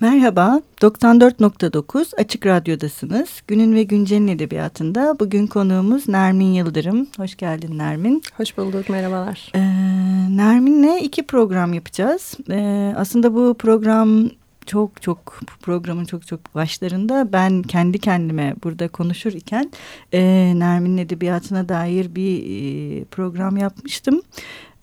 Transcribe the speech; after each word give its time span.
Merhaba, 0.00 0.62
94.9 0.80 2.16
Açık 2.16 2.46
Radyo'dasınız. 2.46 3.42
Günün 3.46 3.74
ve 3.74 3.82
Güncel'in 3.82 4.28
edebiyatında 4.28 5.16
bugün 5.20 5.46
konuğumuz 5.46 6.08
Nermin 6.08 6.52
Yıldırım. 6.52 7.08
Hoş 7.16 7.36
geldin 7.36 7.78
Nermin. 7.78 8.22
Hoş 8.36 8.56
bulduk, 8.58 8.88
merhabalar. 8.88 9.52
Ee, 9.54 9.60
Nermin'le 10.36 10.96
iki 11.02 11.26
program 11.26 11.74
yapacağız. 11.74 12.34
Ee, 12.50 12.94
aslında 12.96 13.34
bu 13.34 13.54
program 13.58 14.30
çok 14.66 15.02
çok 15.02 15.40
programın 15.62 16.04
çok 16.04 16.26
çok 16.26 16.54
başlarında 16.54 17.32
ben 17.32 17.62
kendi 17.62 17.98
kendime 17.98 18.54
burada 18.64 18.88
konuşur 18.88 19.32
iken 19.32 19.70
e, 20.12 20.20
Nermin'in 20.56 20.98
edebiyatına 20.98 21.68
dair 21.68 22.14
bir 22.14 22.42
e, 22.42 23.04
program 23.04 23.56
yapmıştım. 23.56 24.22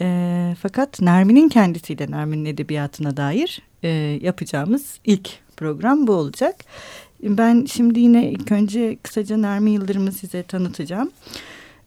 E, 0.02 0.56
fakat 0.62 1.02
Nermin'in 1.02 1.50
kendisiyle 1.50 2.12
Nermin'in 2.12 2.46
edebiyatına 2.46 3.18
dair 3.18 3.62
e, 3.84 3.90
yapacağımız 4.22 5.00
ilk 5.06 5.30
program 5.58 6.08
bu 6.08 6.14
olacak. 6.14 6.56
Ben 7.24 7.66
şimdi 7.66 8.00
yine 8.00 8.32
ilk 8.32 8.52
önce 8.52 8.98
kısaca 9.04 9.38
Nermin 9.38 9.72
Yıldırım'ı 9.72 10.12
size 10.12 10.44
tanıtacağım. 10.44 11.12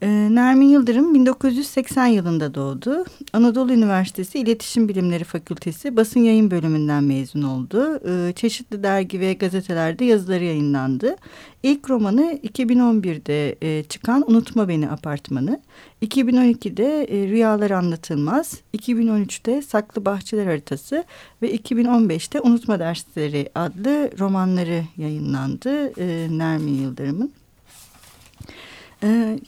Ee, 0.03 0.09
Nermin 0.31 0.67
Yıldırım 0.67 1.15
1980 1.15 2.07
yılında 2.07 2.55
doğdu. 2.55 3.05
Anadolu 3.33 3.73
Üniversitesi 3.73 4.39
İletişim 4.39 4.89
Bilimleri 4.89 5.25
Fakültesi 5.25 5.97
Basın 5.97 6.21
Yayın 6.21 6.51
Bölümünden 6.51 7.05
mezun 7.05 7.43
oldu. 7.43 8.01
Ee, 8.09 8.33
çeşitli 8.33 8.83
dergi 8.83 9.21
ve 9.21 9.33
gazetelerde 9.33 10.05
yazıları 10.05 10.45
yayınlandı. 10.45 11.17
İlk 11.63 11.91
romanı 11.91 12.41
2011'de 12.45 13.57
e, 13.63 13.83
çıkan 13.83 14.31
Unutma 14.31 14.69
Beni 14.69 14.91
Apartmanı. 14.91 15.61
2012'de 16.03 17.05
e, 17.05 17.29
Rüyalar 17.29 17.71
Anlatılmaz. 17.71 18.61
2013'te 18.77 19.63
Saklı 19.63 20.05
Bahçeler 20.05 20.47
Haritası 20.47 21.05
ve 21.43 21.57
2015'te 21.57 22.41
Unutma 22.41 22.79
Dersleri 22.79 23.51
adlı 23.55 24.11
romanları 24.19 24.83
yayınlandı 24.97 26.01
e, 26.01 26.39
Nermin 26.39 26.83
Yıldırım'ın. 26.83 27.33
Ee, 29.03 29.39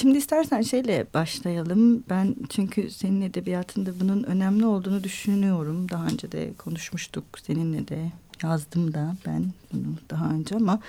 Şimdi 0.00 0.18
istersen 0.18 0.62
şeyle 0.62 1.06
başlayalım. 1.14 2.04
Ben 2.10 2.36
çünkü 2.48 2.90
senin 2.90 3.20
edebiyatında 3.20 4.00
bunun 4.00 4.22
önemli 4.22 4.66
olduğunu 4.66 5.04
düşünüyorum. 5.04 5.88
Daha 5.90 6.06
önce 6.06 6.32
de 6.32 6.52
konuşmuştuk 6.58 7.24
seninle 7.42 7.88
de 7.88 8.12
yazdım 8.42 8.94
da 8.94 9.16
ben 9.26 9.52
bunu 9.72 9.94
daha 10.10 10.30
önce 10.30 10.56
ama 10.56 10.80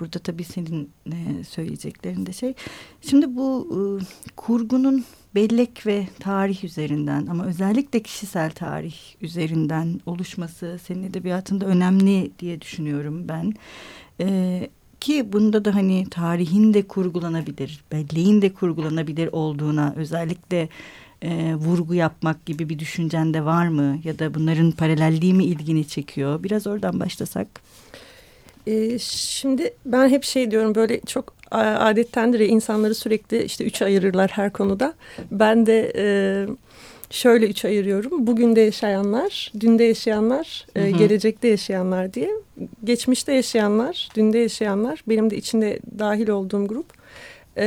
burada 0.00 0.18
tabii 0.18 0.44
senin 0.44 0.90
e, 1.06 1.44
söyleyeceklerin 1.44 2.26
de 2.26 2.32
şey. 2.32 2.54
Şimdi 3.00 3.36
bu 3.36 3.68
e, 3.72 3.80
kurgunun 4.36 5.04
bellek 5.34 5.86
ve 5.86 6.08
tarih 6.20 6.64
üzerinden 6.64 7.26
ama 7.26 7.46
özellikle 7.46 8.02
kişisel 8.02 8.50
tarih 8.50 8.96
üzerinden 9.20 10.00
oluşması 10.06 10.78
senin 10.82 11.02
edebiyatında 11.02 11.66
önemli 11.66 12.30
diye 12.38 12.60
düşünüyorum 12.60 13.28
ben. 13.28 13.54
E, 14.20 14.70
ki 15.00 15.32
bunda 15.32 15.64
da 15.64 15.74
hani 15.74 16.06
tarihin 16.10 16.74
de 16.74 16.82
kurgulanabilir, 16.82 17.84
belleğin 17.92 18.42
de 18.42 18.52
kurgulanabilir 18.52 19.28
olduğuna 19.32 19.94
özellikle 19.96 20.68
e, 21.22 21.54
vurgu 21.54 21.94
yapmak 21.94 22.46
gibi 22.46 22.68
bir 22.68 22.78
düşüncen 22.78 23.34
de 23.34 23.44
var 23.44 23.68
mı? 23.68 23.98
Ya 24.04 24.18
da 24.18 24.34
bunların 24.34 24.70
paralelliği 24.70 25.34
mi 25.34 25.44
ilgini 25.44 25.88
çekiyor? 25.88 26.42
Biraz 26.42 26.66
oradan 26.66 27.00
başlasak. 27.00 27.48
Ee, 28.66 28.98
şimdi 28.98 29.74
ben 29.86 30.08
hep 30.08 30.24
şey 30.24 30.50
diyorum 30.50 30.74
böyle 30.74 31.00
çok 31.00 31.34
adettendir 31.50 32.40
ya 32.40 32.46
insanları 32.46 32.94
sürekli 32.94 33.42
işte 33.42 33.64
üç 33.64 33.82
ayırırlar 33.82 34.30
her 34.30 34.52
konuda. 34.52 34.94
Ben 35.30 35.66
de... 35.66 35.92
E, 35.96 36.06
şöyle 37.10 37.46
üç 37.46 37.64
ayırıyorum. 37.64 38.26
Bugün 38.26 38.56
de 38.56 38.60
yaşayanlar, 38.60 39.52
dünde 39.60 39.84
yaşayanlar, 39.84 40.66
hı 40.76 40.82
e, 40.82 40.90
gelecekte 40.90 41.48
yaşayanlar 41.48 42.14
diye. 42.14 42.30
Geçmişte 42.84 43.32
yaşayanlar, 43.32 44.08
dünde 44.16 44.38
yaşayanlar, 44.38 45.04
benim 45.08 45.30
de 45.30 45.36
içinde 45.36 45.78
dahil 45.98 46.28
olduğum 46.28 46.66
grup. 46.66 46.86
E, 47.56 47.62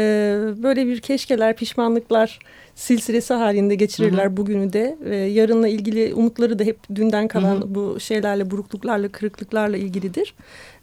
böyle 0.63 0.87
bir 0.87 0.99
keşkeler, 0.99 1.55
pişmanlıklar 1.55 2.39
silsilesi 2.75 3.33
halinde 3.33 3.75
geçirirler 3.75 4.25
hı 4.25 4.29
hı. 4.29 4.37
bugünü 4.37 4.73
de. 4.73 4.97
Ve 5.01 5.17
yarınla 5.17 5.67
ilgili 5.67 6.13
umutları 6.13 6.59
da 6.59 6.63
hep 6.63 6.77
dünden 6.95 7.27
kalan 7.27 7.55
hı 7.55 7.59
hı. 7.59 7.75
bu 7.75 7.99
şeylerle, 7.99 8.51
burukluklarla, 8.51 9.09
kırıklıklarla 9.09 9.77
ilgilidir. 9.77 10.33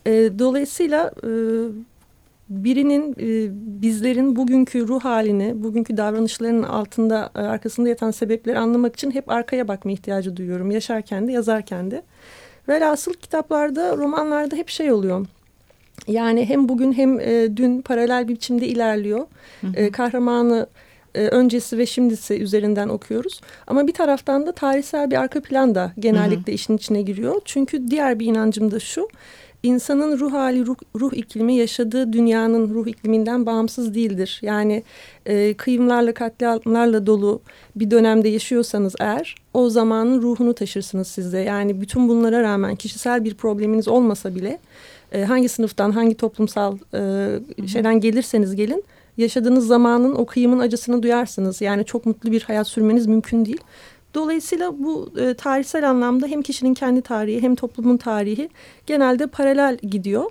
E, 0.07 0.11
dolayısıyla 0.39 1.13
birinin 2.51 3.13
e, 3.13 3.49
bizlerin 3.83 4.37
bugünkü 4.37 4.89
ruh 4.89 5.05
halini, 5.05 5.63
bugünkü 5.63 5.97
davranışlarının 5.97 6.63
altında 6.63 7.31
e, 7.37 7.39
arkasında 7.39 7.89
yatan 7.89 8.11
sebepleri 8.11 8.59
anlamak 8.59 8.97
için 8.97 9.11
hep 9.11 9.31
arkaya 9.31 9.69
bakma 9.69 9.91
ihtiyacı 9.91 10.37
duyuyorum. 10.37 10.71
Yaşarken 10.71 11.29
de 11.29 11.33
yazarken 11.33 11.91
de. 11.91 12.03
Velhasıl 12.69 13.15
kitaplarda, 13.15 13.97
romanlarda 13.97 14.57
hep 14.57 14.69
şey 14.69 14.93
oluyor. 14.93 15.27
Yani 16.07 16.49
hem 16.49 16.69
bugün 16.69 16.93
hem 16.93 17.21
e, 17.21 17.57
dün 17.57 17.83
paralel 17.83 18.29
bir 18.29 18.35
biçimde 18.35 18.67
ilerliyor. 18.67 19.27
Hı 19.61 19.67
hı. 19.67 19.77
E, 19.77 19.91
kahramanı 19.91 20.67
e, 21.15 21.21
öncesi 21.29 21.79
ve 21.79 21.87
şimdisi 21.87 22.35
üzerinden 22.43 22.89
okuyoruz. 22.89 23.41
Ama 23.67 23.87
bir 23.87 23.93
taraftan 23.93 24.47
da 24.47 24.53
tarihsel 24.53 25.11
bir 25.11 25.17
arka 25.17 25.41
plan 25.43 25.75
da 25.75 25.93
genellikle 25.99 26.47
hı 26.47 26.51
hı. 26.53 26.55
işin 26.55 26.77
içine 26.77 27.03
giriyor. 27.03 27.41
Çünkü 27.45 27.91
diğer 27.91 28.19
bir 28.19 28.27
inancım 28.27 28.71
da 28.71 28.81
şu 28.81 29.09
insanın 29.63 30.19
ruh 30.19 30.33
hali, 30.33 30.67
ruh, 30.67 30.77
ruh 31.01 31.13
iklimi 31.13 31.55
yaşadığı 31.55 32.13
dünyanın 32.13 32.75
ruh 32.75 32.87
ikliminden 32.87 33.47
bağımsız 33.47 33.95
değildir. 33.95 34.41
Yani 34.43 34.83
e, 35.27 35.55
kıyımlarla, 35.55 36.15
katliamlarla 36.15 37.07
dolu 37.07 37.41
bir 37.77 37.91
dönemde 37.91 38.29
yaşıyorsanız 38.29 38.95
eğer 39.01 39.35
o 39.55 39.71
zamanın 39.71 40.23
ruhunu 40.23 40.55
taşırsınız 40.55 41.09
sizde. 41.09 41.39
Yani 41.39 41.81
bütün 41.81 42.09
bunlara 42.09 42.43
rağmen 42.43 42.77
kişisel 42.77 43.25
bir 43.25 43.35
probleminiz 43.35 43.89
olmasa 43.89 44.35
bile 44.35 44.59
e, 45.13 45.25
hangi 45.25 45.49
sınıftan, 45.49 45.91
hangi 45.91 46.15
toplumsal 46.15 46.79
e, 46.95 47.67
şeyden 47.67 48.01
gelirseniz 48.01 48.57
gelin 48.57 48.85
yaşadığınız 49.17 49.67
zamanın 49.67 50.15
o 50.15 50.27
kıyımın 50.27 50.59
acısını 50.59 51.03
duyarsınız. 51.03 51.61
Yani 51.61 51.85
çok 51.85 52.07
mutlu 52.07 52.33
bir 52.33 52.43
hayat 52.43 52.67
sürmeniz 52.67 53.07
mümkün 53.07 53.45
değil. 53.45 53.61
Dolayısıyla 54.19 54.79
bu 54.79 55.11
e, 55.19 55.35
tarihsel 55.35 55.91
anlamda 55.91 56.27
hem 56.27 56.43
kişinin 56.43 56.75
kendi 56.75 57.03
tarihi 57.03 57.43
hem 57.43 57.55
toplumun 57.55 57.97
tarihi 57.97 58.49
genelde 58.87 59.27
paralel 59.27 59.77
gidiyor. 59.77 60.31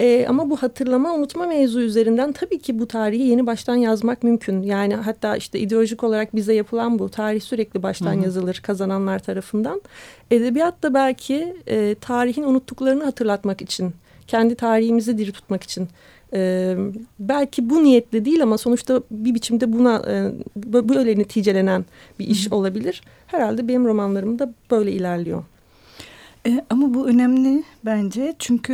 E, 0.00 0.26
ama 0.28 0.50
bu 0.50 0.56
hatırlama 0.56 1.14
unutma 1.14 1.46
mevzu 1.46 1.80
üzerinden 1.80 2.32
tabii 2.32 2.58
ki 2.58 2.78
bu 2.78 2.88
tarihi 2.88 3.22
yeni 3.22 3.46
baştan 3.46 3.74
yazmak 3.76 4.22
mümkün. 4.22 4.62
Yani 4.62 4.94
hatta 4.94 5.36
işte 5.36 5.58
ideolojik 5.58 6.04
olarak 6.04 6.34
bize 6.36 6.54
yapılan 6.54 6.98
bu 6.98 7.08
tarih 7.08 7.40
sürekli 7.40 7.82
baştan 7.82 8.14
Hı 8.14 8.20
-hı. 8.20 8.24
yazılır 8.24 8.60
kazananlar 8.62 9.18
tarafından. 9.18 9.82
Edebiyat 10.30 10.82
da 10.82 10.94
belki 10.94 11.56
e, 11.66 11.94
tarihin 11.94 12.42
unuttuklarını 12.42 13.04
hatırlatmak 13.04 13.62
için, 13.62 13.94
kendi 14.26 14.54
tarihimizi 14.54 15.18
diri 15.18 15.32
tutmak 15.32 15.62
için 15.62 15.88
ee, 16.36 16.76
belki 17.18 17.70
bu 17.70 17.84
niyetle 17.84 18.24
değil 18.24 18.42
ama 18.42 18.58
sonuçta 18.58 19.02
bir 19.10 19.34
biçimde 19.34 19.72
buna 19.72 20.02
e, 20.08 20.32
böyle 20.88 21.18
neticelenen 21.18 21.84
bir 22.18 22.26
iş 22.26 22.52
olabilir. 22.52 23.02
Herhalde 23.26 23.68
benim 23.68 23.84
romanlarım 23.84 24.38
da 24.38 24.54
böyle 24.70 24.92
ilerliyor. 24.92 25.44
E, 26.46 26.64
ama 26.70 26.94
bu 26.94 27.08
önemli 27.08 27.64
bence 27.84 28.34
çünkü 28.38 28.72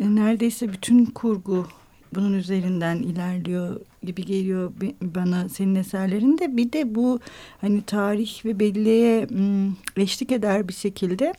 e, 0.00 0.04
neredeyse 0.14 0.72
bütün 0.72 1.04
kurgu 1.06 1.66
bunun 2.14 2.32
üzerinden 2.32 2.96
ilerliyor 2.96 3.80
gibi 4.02 4.24
geliyor 4.24 4.72
bana 5.02 5.48
senin 5.48 5.74
eserlerinde. 5.74 6.56
Bir 6.56 6.72
de 6.72 6.94
bu 6.94 7.20
hani 7.60 7.82
tarih 7.82 8.44
ve 8.44 8.60
belleğe 8.60 9.26
eşlik 9.96 10.32
eder 10.32 10.68
bir 10.68 10.72
şekilde 10.72 11.34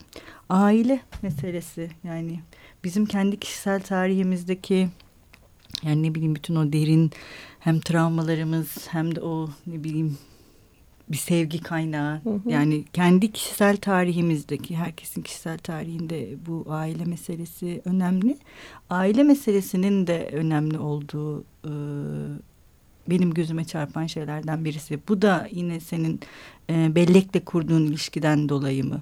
aile 0.49 0.99
meselesi 1.21 1.89
yani 2.03 2.39
bizim 2.83 3.05
kendi 3.05 3.39
kişisel 3.39 3.81
tarihimizdeki 3.81 4.87
yani 5.83 6.03
ne 6.03 6.15
bileyim 6.15 6.35
bütün 6.35 6.55
o 6.55 6.73
derin 6.73 7.11
hem 7.59 7.79
travmalarımız 7.79 8.87
hem 8.89 9.15
de 9.15 9.21
o 9.21 9.49
ne 9.67 9.83
bileyim 9.83 10.17
bir 11.09 11.17
sevgi 11.17 11.61
kaynağı. 11.61 12.21
Hı 12.23 12.29
hı. 12.29 12.49
Yani 12.49 12.83
kendi 12.93 13.31
kişisel 13.31 13.77
tarihimizdeki 13.77 14.75
herkesin 14.75 15.21
kişisel 15.21 15.57
tarihinde 15.57 16.35
bu 16.47 16.65
aile 16.69 17.05
meselesi 17.05 17.81
önemli. 17.85 18.37
Aile 18.89 19.23
meselesinin 19.23 20.07
de 20.07 20.29
önemli 20.33 20.79
olduğu 20.79 21.41
e, 21.41 21.71
benim 23.09 23.33
gözüme 23.33 23.65
çarpan 23.65 24.05
şeylerden 24.05 24.65
birisi. 24.65 24.99
Bu 25.07 25.21
da 25.21 25.47
yine 25.51 25.79
senin 25.79 26.19
e, 26.69 26.95
bellekle 26.95 27.39
kurduğun 27.39 27.85
ilişkiden 27.85 28.49
dolayı 28.49 28.85
mı? 28.85 29.01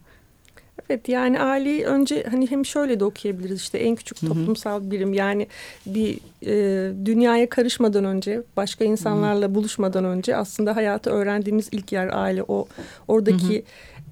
Evet 0.90 1.10
yani 1.10 1.40
aileyi 1.40 1.86
önce 1.86 2.24
hani 2.32 2.52
hem 2.52 2.66
şöyle 2.66 3.00
de 3.00 3.06
okuyabiliriz 3.06 3.62
işte 3.62 3.78
en 3.78 3.96
küçük 3.96 4.20
toplumsal 4.20 4.92
birim. 4.92 5.14
Yani 5.14 5.48
bir 5.86 6.20
e, 6.46 7.06
dünyaya 7.06 7.50
karışmadan 7.50 8.06
önce 8.06 8.42
başka 8.58 8.86
insanlarla 8.86 9.46
hı 9.46 9.50
hı. 9.50 9.56
buluşmadan 9.56 10.06
önce 10.06 10.36
aslında 10.36 10.76
hayatı 10.76 11.10
öğrendiğimiz 11.10 11.70
ilk 11.72 11.92
yer 11.92 12.10
aile. 12.14 12.44
O 12.48 12.68
oradaki 13.08 13.56
hı 13.56 13.60
hı. 13.60 13.64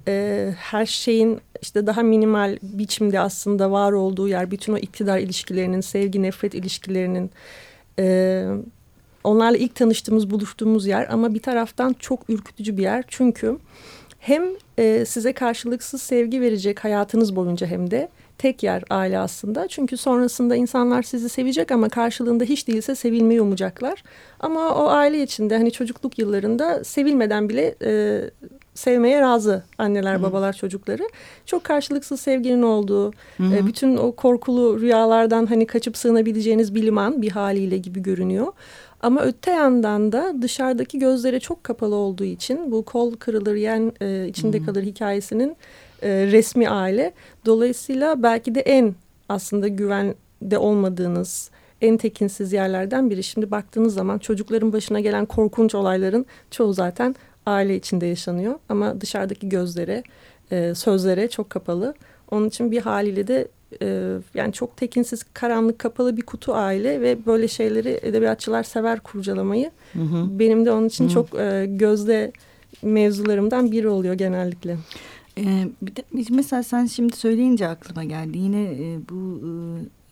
E, 0.08 0.54
her 0.58 0.86
şeyin 0.86 1.40
işte 1.62 1.86
daha 1.86 2.02
minimal 2.02 2.58
biçimde 2.62 3.20
aslında 3.20 3.70
var 3.70 3.92
olduğu 3.92 4.28
yer 4.28 4.50
bütün 4.50 4.72
o 4.72 4.78
iktidar 4.78 5.18
ilişkilerinin 5.18 5.80
sevgi 5.80 6.22
nefret 6.22 6.54
ilişkilerinin 6.54 7.30
e, 7.98 8.46
onlarla 9.24 9.56
ilk 9.56 9.74
tanıştığımız 9.74 10.30
buluştuğumuz 10.30 10.86
yer. 10.86 11.06
Ama 11.10 11.34
bir 11.34 11.42
taraftan 11.42 11.94
çok 11.98 12.30
ürkütücü 12.30 12.76
bir 12.76 12.82
yer. 12.82 13.04
Çünkü 13.08 13.58
hem 14.22 14.42
e, 14.78 15.04
size 15.04 15.32
karşılıksız 15.32 16.02
sevgi 16.02 16.40
verecek 16.40 16.84
hayatınız 16.84 17.36
boyunca 17.36 17.66
hem 17.66 17.90
de 17.90 18.08
tek 18.38 18.62
yer 18.62 18.82
aile 18.90 19.18
aslında. 19.18 19.68
Çünkü 19.68 19.96
sonrasında 19.96 20.56
insanlar 20.56 21.02
sizi 21.02 21.28
sevecek 21.28 21.70
ama 21.70 21.88
karşılığında 21.88 22.44
hiç 22.44 22.68
değilse 22.68 22.94
sevilmeyi 22.94 23.40
umacaklar. 23.40 24.02
Ama 24.40 24.74
o 24.74 24.88
aile 24.88 25.22
içinde 25.22 25.56
hani 25.56 25.72
çocukluk 25.72 26.18
yıllarında 26.18 26.84
sevilmeden 26.84 27.48
bile 27.48 27.74
e, 27.84 28.20
sevmeye 28.74 29.20
razı 29.20 29.62
anneler 29.78 30.18
Hı. 30.18 30.22
babalar 30.22 30.52
çocukları. 30.52 31.02
Çok 31.46 31.64
karşılıksız 31.64 32.20
sevginin 32.20 32.62
olduğu, 32.62 33.12
e, 33.40 33.66
bütün 33.66 33.96
o 33.96 34.12
korkulu 34.12 34.80
rüyalardan 34.80 35.46
hani 35.46 35.66
kaçıp 35.66 35.96
sığınabileceğiniz 35.96 36.74
bir 36.74 36.82
liman 36.82 37.22
bir 37.22 37.30
haliyle 37.30 37.78
gibi 37.78 38.02
görünüyor. 38.02 38.52
Ama 39.02 39.22
öte 39.22 39.50
yandan 39.50 40.12
da 40.12 40.34
dışarıdaki 40.42 40.98
gözlere 40.98 41.40
çok 41.40 41.64
kapalı 41.64 41.94
olduğu 41.94 42.24
için 42.24 42.72
bu 42.72 42.84
kol 42.84 43.16
kırılır 43.16 43.54
yen 43.54 43.92
e, 44.00 44.28
içinde 44.28 44.58
hmm. 44.58 44.66
kalır 44.66 44.82
hikayesinin 44.82 45.56
e, 46.02 46.08
resmi 46.08 46.68
aile. 46.68 47.12
Dolayısıyla 47.46 48.22
belki 48.22 48.54
de 48.54 48.60
en 48.60 48.94
aslında 49.28 49.68
güvende 49.68 50.58
olmadığınız 50.58 51.50
en 51.80 51.96
tekinsiz 51.96 52.52
yerlerden 52.52 53.10
biri. 53.10 53.22
Şimdi 53.22 53.50
baktığınız 53.50 53.94
zaman 53.94 54.18
çocukların 54.18 54.72
başına 54.72 55.00
gelen 55.00 55.26
korkunç 55.26 55.74
olayların 55.74 56.26
çoğu 56.50 56.72
zaten 56.72 57.14
aile 57.46 57.76
içinde 57.76 58.06
yaşanıyor. 58.06 58.54
Ama 58.68 59.00
dışarıdaki 59.00 59.48
gözlere, 59.48 60.02
e, 60.50 60.74
sözlere 60.74 61.28
çok 61.28 61.50
kapalı. 61.50 61.94
Onun 62.30 62.48
için 62.48 62.70
bir 62.70 62.80
haliyle 62.80 63.26
de 63.26 63.48
e, 63.82 64.16
yani 64.34 64.52
çok 64.52 64.76
tekinsiz, 64.76 65.22
karanlık, 65.34 65.78
kapalı 65.78 66.16
bir 66.16 66.22
kutu 66.22 66.54
aile 66.54 67.00
ve 67.00 67.26
böyle 67.26 67.48
şeyleri 67.48 68.00
edebiyatçılar 68.02 68.62
sever 68.62 69.00
kurcalamayı. 69.00 69.70
Hı 69.92 70.02
hı. 70.02 70.38
Benim 70.38 70.66
de 70.66 70.72
onun 70.72 70.88
için 70.88 71.04
hı. 71.04 71.12
çok 71.12 71.34
e, 71.34 71.66
gözde 71.70 72.32
mevzularımdan 72.82 73.72
biri 73.72 73.88
oluyor 73.88 74.14
genellikle. 74.14 74.76
Ee, 75.38 75.68
bir 75.82 75.96
de 75.96 76.02
mesela 76.30 76.62
sen 76.62 76.86
şimdi 76.86 77.16
söyleyince 77.16 77.68
aklıma 77.68 78.04
geldi. 78.04 78.38
Yine 78.38 78.62
e, 78.62 78.98
bu 79.10 79.40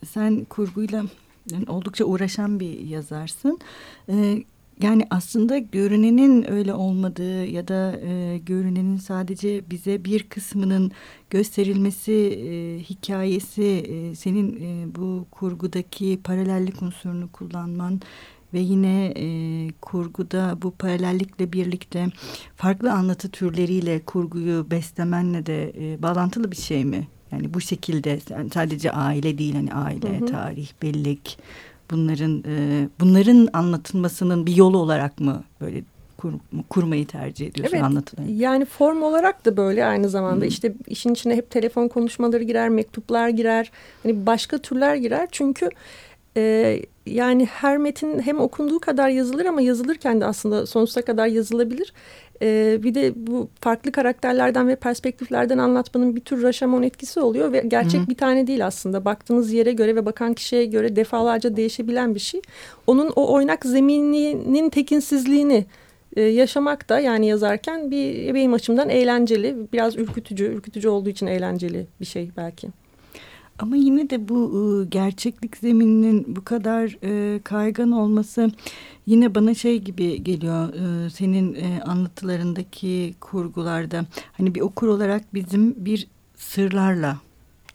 e, 0.01 0.05
sen 0.05 0.45
kurguyla 0.45 1.03
yani 1.51 1.65
oldukça 1.69 2.05
uğraşan 2.05 2.59
bir 2.59 2.79
yazarsın. 2.79 3.59
E, 4.09 4.43
yani 4.81 5.07
aslında 5.09 5.57
görünenin 5.57 6.51
öyle 6.51 6.73
olmadığı 6.73 7.45
ya 7.45 7.67
da 7.67 7.99
e, 7.99 8.37
görünenin 8.37 8.97
sadece 8.97 9.69
bize 9.69 10.05
bir 10.05 10.23
kısmının 10.23 10.91
gösterilmesi 11.29 12.13
e, 12.13 12.79
hikayesi 12.79 13.63
e, 13.63 14.15
senin 14.15 14.55
e, 14.61 14.95
bu 14.95 15.25
kurgudaki 15.31 16.19
paralellik 16.23 16.81
unsurunu 16.81 17.31
kullanman 17.31 18.01
ve 18.53 18.59
yine 18.59 19.13
e, 19.17 19.25
kurguda 19.81 20.57
bu 20.61 20.71
paralellikle 20.71 21.53
birlikte 21.53 22.07
farklı 22.55 22.91
anlatı 22.91 23.29
türleriyle 23.29 23.99
kurguyu 23.99 24.71
beslemenle 24.71 25.45
de 25.45 25.73
e, 25.77 26.01
bağlantılı 26.01 26.51
bir 26.51 26.57
şey 26.57 26.85
mi? 26.85 27.07
Yani 27.31 27.53
bu 27.53 27.61
şekilde 27.61 28.19
yani 28.29 28.49
sadece 28.49 28.91
aile 28.91 29.37
değil 29.37 29.55
hani 29.55 29.73
aile, 29.73 30.19
hı 30.19 30.21
hı. 30.21 30.25
tarih, 30.25 30.69
bellek 30.81 31.37
bunların 31.91 32.43
e, 32.47 32.87
bunların 32.99 33.49
anlatılmasının 33.53 34.45
bir 34.45 34.55
yolu 34.55 34.77
olarak 34.77 35.19
mı 35.19 35.43
böyle 35.61 35.83
kur, 36.17 36.33
kurmayı 36.69 37.07
tercih 37.07 37.47
ediyorsun 37.47 37.75
evet, 37.75 37.85
anlatıları? 37.85 38.31
Yani 38.31 38.65
form 38.65 39.03
olarak 39.03 39.45
da 39.45 39.57
böyle 39.57 39.85
aynı 39.85 40.09
zamanda 40.09 40.41
hmm. 40.41 40.47
işte 40.47 40.73
işin 40.87 41.13
içine 41.13 41.35
hep 41.35 41.49
telefon 41.49 41.87
konuşmaları 41.87 42.43
girer, 42.43 42.69
mektuplar 42.69 43.29
girer, 43.29 43.71
hani 44.03 44.25
başka 44.25 44.57
türler 44.57 44.95
girer 44.95 45.27
çünkü 45.31 45.69
e, 46.37 46.79
yani 47.05 47.45
her 47.45 47.77
metin 47.77 48.19
hem 48.19 48.39
okunduğu 48.39 48.79
kadar 48.79 49.09
yazılır 49.09 49.45
ama 49.45 49.61
yazılırken 49.61 50.21
de 50.21 50.25
aslında 50.25 50.65
sonsuza 50.65 51.01
kadar 51.01 51.27
yazılabilir. 51.27 51.93
Ee, 52.41 52.79
bir 52.83 52.95
de 52.95 53.13
bu 53.15 53.49
farklı 53.61 53.91
karakterlerden 53.91 54.67
ve 54.67 54.75
perspektiflerden 54.75 55.57
anlatmanın 55.57 56.15
bir 56.15 56.21
tür 56.21 56.43
Rashomon 56.43 56.83
etkisi 56.83 57.19
oluyor 57.19 57.53
ve 57.53 57.63
gerçek 57.67 58.01
Hı 58.01 58.05
-hı. 58.05 58.09
bir 58.09 58.15
tane 58.15 58.47
değil 58.47 58.65
aslında. 58.65 59.05
Baktığınız 59.05 59.53
yere 59.53 59.71
göre 59.71 59.95
ve 59.95 60.05
bakan 60.05 60.33
kişiye 60.33 60.65
göre 60.65 60.95
defalarca 60.95 61.55
değişebilen 61.55 62.15
bir 62.15 62.19
şey. 62.19 62.41
Onun 62.87 63.13
o 63.15 63.33
oynak 63.33 63.65
zemininin 63.65 64.69
tekinsizliğini 64.69 65.65
e, 66.15 66.21
yaşamak 66.21 66.89
da 66.89 66.99
yani 66.99 67.27
yazarken 67.27 67.91
bir 67.91 68.33
benim 68.33 68.53
açımdan 68.53 68.89
eğlenceli, 68.89 69.55
biraz 69.73 69.97
ürkütücü, 69.97 70.45
ürkütücü 70.45 70.89
olduğu 70.89 71.09
için 71.09 71.27
eğlenceli 71.27 71.87
bir 71.99 72.05
şey 72.05 72.31
belki. 72.37 72.67
Ama 73.61 73.75
yine 73.75 74.09
de 74.09 74.29
bu 74.29 74.51
e, 74.53 74.85
gerçeklik 74.85 75.57
zemininin 75.57 76.35
bu 76.35 76.43
kadar 76.43 76.97
e, 77.03 77.39
kaygan 77.39 77.91
olması 77.91 78.51
yine 79.05 79.35
bana 79.35 79.53
şey 79.53 79.79
gibi 79.79 80.23
geliyor 80.23 80.73
e, 80.73 81.09
senin 81.09 81.57
anlatılarındaki 81.81 83.15
kurgularda 83.19 84.05
hani 84.37 84.55
bir 84.55 84.61
okur 84.61 84.87
olarak 84.87 85.33
bizim 85.33 85.85
bir 85.85 86.07
sırlarla 86.35 87.17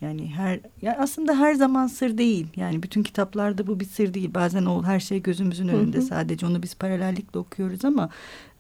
yani 0.01 0.27
her 0.27 0.61
yani 0.83 0.97
aslında 0.99 1.39
her 1.39 1.55
zaman 1.55 1.87
sır 1.87 2.19
değil. 2.19 2.47
Yani 2.57 2.83
bütün 2.83 3.03
kitaplarda 3.03 3.67
bu 3.67 3.81
bir 3.81 3.85
sır 3.85 4.15
değil. 4.15 4.35
Bazen 4.35 4.65
o 4.65 4.83
her 4.83 5.01
şey 5.01 5.23
gözümüzün 5.23 5.69
önünde. 5.69 5.97
Hı 5.97 6.01
hı. 6.01 6.07
Sadece 6.07 6.47
onu 6.47 6.63
biz 6.63 6.75
paralellikle 6.75 7.39
okuyoruz 7.39 7.85
ama 7.85 8.09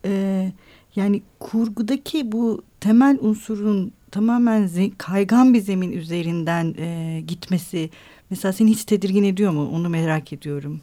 e, 0.04 0.52
yani 0.96 1.22
kurgudaki 1.38 2.32
bu 2.32 2.62
temel 2.80 3.18
unsurun 3.20 3.92
tamamen 4.10 4.70
kaygan 4.98 5.54
bir 5.54 5.60
zemin 5.60 5.92
üzerinden 5.92 6.74
e, 6.78 7.20
gitmesi 7.26 7.90
mesela 8.30 8.52
seni 8.52 8.70
hiç 8.70 8.84
tedirgin 8.84 9.24
ediyor 9.24 9.52
mu? 9.52 9.70
Onu 9.74 9.88
merak 9.88 10.32
ediyorum. 10.32 10.80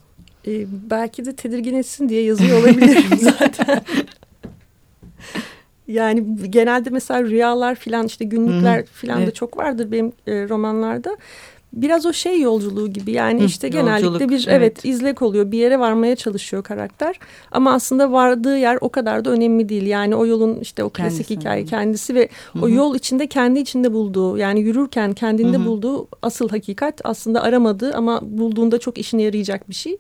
Ee, 0.48 0.65
belki 0.89 1.25
de 1.25 1.36
tedirgin 1.36 1.75
etsin 1.75 2.10
diye 2.10 2.24
yazıyor 2.24 2.60
olabilirim 2.60 3.18
zaten. 3.19 3.81
yani 5.88 6.25
genelde 6.50 6.89
mesela 6.89 7.24
rüyalar 7.24 7.75
filan 7.75 8.06
işte 8.06 8.25
günlükler 8.25 8.86
filan 8.86 9.18
evet. 9.18 9.27
da 9.27 9.33
çok 9.33 9.57
vardır 9.57 9.92
benim 9.92 10.12
e, 10.27 10.50
romanlarda 10.50 11.18
biraz 11.73 12.05
o 12.05 12.13
şey 12.13 12.41
yolculuğu 12.41 12.87
gibi 12.87 13.11
yani 13.11 13.41
Hı, 13.41 13.45
işte 13.45 13.69
genellikle 13.69 14.29
bir 14.29 14.47
evet. 14.47 14.57
evet 14.57 14.85
izlek 14.85 15.21
oluyor 15.21 15.51
bir 15.51 15.57
yere 15.57 15.79
varmaya 15.79 16.15
çalışıyor 16.15 16.63
karakter 16.63 17.19
ama 17.51 17.73
aslında 17.73 18.11
vardığı 18.11 18.57
yer 18.57 18.77
o 18.81 18.89
kadar 18.89 19.25
da 19.25 19.29
önemli 19.29 19.69
değil 19.69 19.85
yani 19.85 20.15
o 20.15 20.25
yolun 20.25 20.59
işte 20.61 20.83
o 20.83 20.89
klasik 20.89 21.27
kendisi. 21.27 21.41
hikaye 21.41 21.65
kendisi 21.65 22.15
ve 22.15 22.29
Hı 22.53 22.59
-hı. 22.59 22.63
o 22.63 22.69
yol 22.69 22.95
içinde 22.95 23.27
kendi 23.27 23.59
içinde 23.59 23.93
bulduğu 23.93 24.37
yani 24.37 24.59
yürürken 24.59 25.13
kendinde 25.13 25.57
Hı 25.57 25.61
-hı. 25.61 25.65
bulduğu 25.65 26.07
asıl 26.21 26.49
hakikat 26.49 27.01
aslında 27.03 27.43
aramadığı 27.43 27.93
ama 27.93 28.19
bulduğunda 28.23 28.77
çok 28.77 28.97
işine 28.97 29.21
yarayacak 29.21 29.69
bir 29.69 29.75
şey 29.75 29.97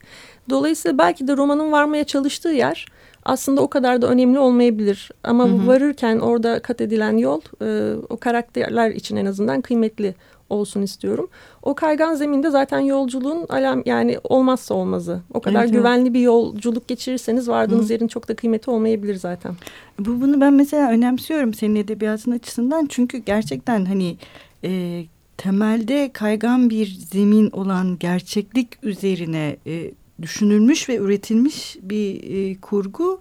dolayısıyla 0.49 0.97
belki 0.97 1.27
de 1.27 1.37
romanın 1.37 1.71
varmaya 1.71 2.03
çalıştığı 2.03 2.49
yer 2.49 2.85
aslında 3.25 3.61
o 3.61 3.67
kadar 3.67 4.01
da 4.01 4.07
önemli 4.07 4.39
olmayabilir. 4.39 5.11
Ama 5.23 5.47
hı 5.47 5.53
hı. 5.53 5.67
varırken 5.67 6.19
orada 6.19 6.59
kat 6.59 6.81
edilen 6.81 7.17
yol 7.17 7.41
e, 7.61 7.95
o 8.09 8.17
karakterler 8.17 8.91
için 8.91 9.15
en 9.15 9.25
azından 9.25 9.61
kıymetli 9.61 10.15
olsun 10.49 10.81
istiyorum. 10.81 11.29
O 11.61 11.75
kaygan 11.75 12.15
zeminde 12.15 12.49
zaten 12.49 12.79
yolculuğun 12.79 13.45
alam 13.49 13.83
yani 13.85 14.17
olmazsa 14.23 14.73
olmazı. 14.73 15.21
O 15.33 15.39
kadar 15.39 15.63
evet, 15.63 15.73
güvenli 15.73 16.03
evet. 16.03 16.13
bir 16.13 16.19
yolculuk 16.19 16.87
geçirirseniz 16.87 17.49
vardığınız 17.49 17.89
Hı. 17.89 17.93
yerin 17.93 18.07
çok 18.07 18.27
da 18.27 18.35
kıymeti 18.35 18.71
olmayabilir 18.71 19.15
zaten. 19.15 19.55
Bu 19.99 20.21
bunu 20.21 20.41
ben 20.41 20.53
mesela 20.53 20.91
önemsiyorum 20.91 21.53
senin 21.53 21.75
edebiyatın 21.75 22.31
açısından 22.31 22.85
çünkü 22.89 23.17
gerçekten 23.17 23.85
hani 23.85 24.17
e, 24.63 25.03
temelde 25.37 26.09
kaygan 26.13 26.69
bir 26.69 26.85
zemin 26.87 27.51
olan 27.51 27.97
gerçeklik 27.99 28.83
üzerine 28.83 29.57
e, 29.67 29.91
düşünülmüş 30.21 30.89
ve 30.89 30.95
üretilmiş 30.97 31.77
bir 31.81 32.23
e, 32.23 32.55
kurgu. 32.61 33.19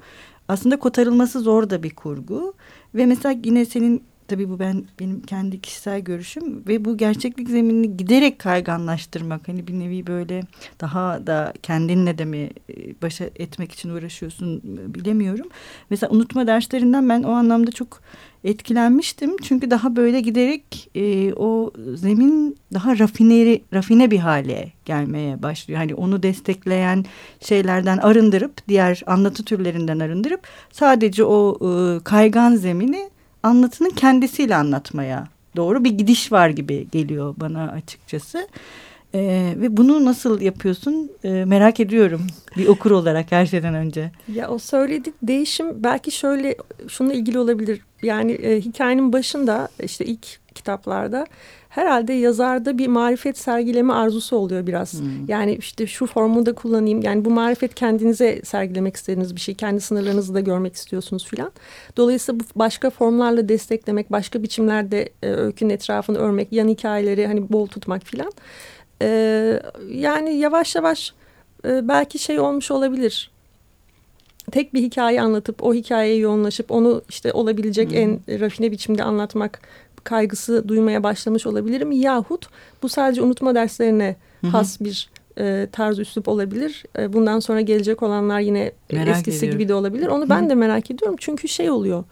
Aslında 0.48 0.78
kotarılması 0.78 1.40
zor 1.40 1.70
da 1.70 1.82
bir 1.82 1.90
kurgu. 1.90 2.54
Ve 2.94 3.06
mesela 3.06 3.40
yine 3.44 3.64
senin 3.64 4.02
tabii 4.28 4.50
bu 4.50 4.58
ben 4.58 4.84
benim 5.00 5.22
kendi 5.22 5.60
kişisel 5.60 6.00
görüşüm 6.00 6.66
ve 6.66 6.84
bu 6.84 6.96
gerçeklik 6.96 7.48
zeminini 7.48 7.96
giderek 7.96 8.38
kayganlaştırmak 8.38 9.48
hani 9.48 9.66
bir 9.66 9.78
nevi 9.78 10.06
böyle 10.06 10.42
daha 10.80 11.26
da 11.26 11.52
kendinle 11.62 12.18
de 12.18 12.24
mi 12.24 12.50
e, 12.70 13.02
başa 13.02 13.24
etmek 13.24 13.72
için 13.72 13.90
uğraşıyorsun 13.90 14.60
bilemiyorum. 14.94 15.46
Mesela 15.90 16.10
unutma 16.12 16.46
derslerinden 16.46 17.08
ben 17.08 17.22
o 17.22 17.30
anlamda 17.30 17.70
çok 17.70 18.00
etkilenmiştim. 18.44 19.36
Çünkü 19.42 19.70
daha 19.70 19.96
böyle 19.96 20.20
giderek 20.20 20.90
e, 20.94 21.34
o 21.34 21.72
zemin 21.94 22.56
daha 22.74 22.98
rafineri, 22.98 23.62
rafine 23.74 24.10
bir 24.10 24.18
hale 24.18 24.72
gelmeye 24.84 25.42
başlıyor. 25.42 25.78
Hani 25.78 25.94
onu 25.94 26.22
destekleyen 26.22 27.04
şeylerden 27.40 27.98
arındırıp 27.98 28.68
diğer 28.68 29.02
anlatı 29.06 29.44
türlerinden 29.44 29.98
arındırıp 29.98 30.40
sadece 30.72 31.24
o 31.24 31.58
e, 31.60 32.00
kaygan 32.04 32.54
zemini 32.54 33.11
anlatının 33.42 33.90
kendisiyle 33.90 34.56
anlatmaya 34.56 35.28
doğru 35.56 35.84
bir 35.84 35.90
gidiş 35.90 36.32
var 36.32 36.48
gibi 36.48 36.88
geliyor 36.92 37.34
bana 37.36 37.70
açıkçası. 37.70 38.48
Ee, 39.14 39.54
ve 39.56 39.76
bunu 39.76 40.04
nasıl 40.04 40.40
yapıyorsun 40.40 41.10
ee, 41.24 41.44
merak 41.44 41.80
ediyorum 41.80 42.26
bir 42.56 42.66
okur 42.66 42.90
olarak 42.90 43.32
her 43.32 43.46
şeyden 43.46 43.74
önce. 43.74 44.10
Ya 44.34 44.48
o 44.48 44.58
söyledi 44.58 45.12
değişim 45.22 45.84
belki 45.84 46.10
şöyle 46.10 46.56
şununla 46.88 47.14
ilgili 47.14 47.38
olabilir. 47.38 47.80
Yani 48.02 48.32
e, 48.32 48.60
hikayenin 48.60 49.12
başında 49.12 49.68
işte 49.82 50.04
ilk 50.04 50.38
kitaplarda 50.54 51.26
herhalde 51.74 52.12
yazarda 52.12 52.78
bir 52.78 52.86
marifet 52.86 53.38
sergileme 53.38 53.92
arzusu 53.92 54.36
oluyor 54.36 54.66
biraz. 54.66 54.92
Hmm. 54.92 55.28
Yani 55.28 55.54
işte 55.54 55.86
şu 55.86 56.06
formu 56.06 56.46
da 56.46 56.52
kullanayım. 56.52 57.02
Yani 57.02 57.24
bu 57.24 57.30
marifet 57.30 57.74
kendinize 57.74 58.42
sergilemek 58.44 58.96
istediğiniz 58.96 59.36
bir 59.36 59.40
şey. 59.40 59.54
Kendi 59.54 59.80
sınırlarınızı 59.80 60.34
da 60.34 60.40
görmek 60.40 60.74
istiyorsunuz 60.74 61.26
filan. 61.26 61.52
Dolayısıyla 61.96 62.40
bu 62.40 62.44
başka 62.56 62.90
formlarla 62.90 63.48
desteklemek, 63.48 64.12
başka 64.12 64.42
biçimlerde 64.42 65.08
e, 65.22 65.28
öykünün 65.28 65.70
etrafını 65.70 66.18
örmek, 66.18 66.52
yan 66.52 66.68
hikayeleri 66.68 67.26
hani 67.26 67.52
bol 67.52 67.66
tutmak 67.66 68.02
filan. 68.02 68.32
E, 69.02 69.62
yani 69.88 70.34
yavaş 70.34 70.74
yavaş 70.76 71.14
e, 71.64 71.88
belki 71.88 72.18
şey 72.18 72.40
olmuş 72.40 72.70
olabilir 72.70 73.30
tek 74.50 74.74
bir 74.74 74.82
hikaye 74.82 75.22
anlatıp 75.22 75.64
o 75.64 75.74
hikayeye 75.74 76.16
yoğunlaşıp 76.16 76.70
onu 76.70 77.02
işte 77.08 77.32
olabilecek 77.32 77.90
hmm. 77.90 77.98
en 77.98 78.40
rafine 78.40 78.70
biçimde 78.70 79.04
anlatmak 79.04 79.60
kaygısı 80.04 80.68
duymaya 80.68 81.02
başlamış 81.02 81.46
olabilirim. 81.46 81.92
Yahut 81.92 82.46
bu 82.82 82.88
sadece 82.88 83.22
unutma 83.22 83.54
derslerine 83.54 84.16
Hı 84.40 84.46
-hı. 84.46 84.50
has 84.50 84.80
bir 84.80 85.10
e, 85.38 85.68
tarz 85.72 85.98
üslup 85.98 86.28
olabilir. 86.28 86.84
E, 86.98 87.12
bundan 87.12 87.40
sonra 87.40 87.60
gelecek 87.60 88.02
olanlar 88.02 88.40
yine 88.40 88.72
merak 88.92 89.08
eskisi 89.08 89.38
ediyorum. 89.38 89.58
gibi 89.58 89.68
de 89.68 89.74
olabilir. 89.74 90.06
Onu 90.06 90.28
ben 90.28 90.50
de 90.50 90.54
merak 90.54 90.90
ediyorum. 90.90 91.16
Çünkü 91.18 91.48
şey 91.48 91.70
oluyor. 91.70 92.04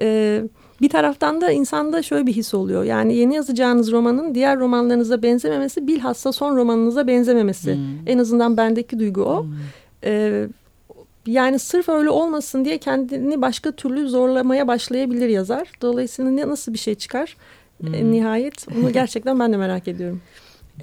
E, 0.00 0.42
bir 0.80 0.88
taraftan 0.88 1.40
da 1.40 1.50
insanda 1.50 2.02
şöyle 2.02 2.26
bir 2.26 2.32
his 2.32 2.54
oluyor. 2.54 2.84
Yani 2.84 3.14
yeni 3.14 3.34
yazacağınız 3.34 3.92
romanın 3.92 4.34
diğer 4.34 4.58
romanlarınıza 4.58 5.22
benzememesi 5.22 5.86
bilhassa 5.86 6.32
son 6.32 6.56
romanınıza 6.56 7.06
benzememesi. 7.06 7.74
Hmm. 7.74 7.82
En 8.06 8.18
azından 8.18 8.56
bendeki 8.56 8.98
duygu 8.98 9.22
o. 9.22 9.42
Hmm. 9.42 9.52
E, 10.04 10.46
yani 11.26 11.58
sırf 11.58 11.88
öyle 11.88 12.10
olmasın 12.10 12.64
diye 12.64 12.78
kendini 12.78 13.42
başka 13.42 13.72
türlü 13.72 14.08
zorlamaya 14.08 14.68
başlayabilir 14.68 15.28
yazar. 15.28 15.68
Dolayısıyla 15.82 16.30
ne 16.30 16.48
nasıl 16.48 16.72
bir 16.72 16.78
şey 16.78 16.94
çıkar 16.94 17.36
e, 17.84 17.86
hmm. 17.86 18.12
nihayet 18.12 18.66
onu 18.78 18.92
gerçekten 18.92 19.38
ben 19.38 19.52
de 19.52 19.56
merak 19.56 19.88
ediyorum. 19.88 20.20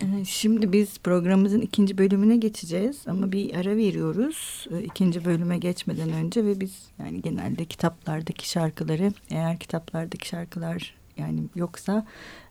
Ee, 0.01 0.25
şimdi 0.25 0.73
biz 0.73 0.97
programımızın 0.97 1.61
ikinci 1.61 1.97
bölümüne 1.97 2.37
geçeceğiz 2.37 2.97
ama 3.07 3.31
bir 3.31 3.55
ara 3.55 3.77
veriyoruz 3.77 4.67
ee, 4.71 4.83
ikinci 4.83 5.25
bölüme 5.25 5.57
geçmeden 5.57 6.09
önce 6.09 6.45
ve 6.45 6.59
biz 6.59 6.87
yani 6.99 7.21
genelde 7.21 7.65
kitaplardaki 7.65 8.49
şarkıları 8.49 9.13
eğer 9.31 9.59
kitaplardaki 9.59 10.27
şarkılar 10.27 10.95
yani 11.17 11.43
yoksa 11.55 12.05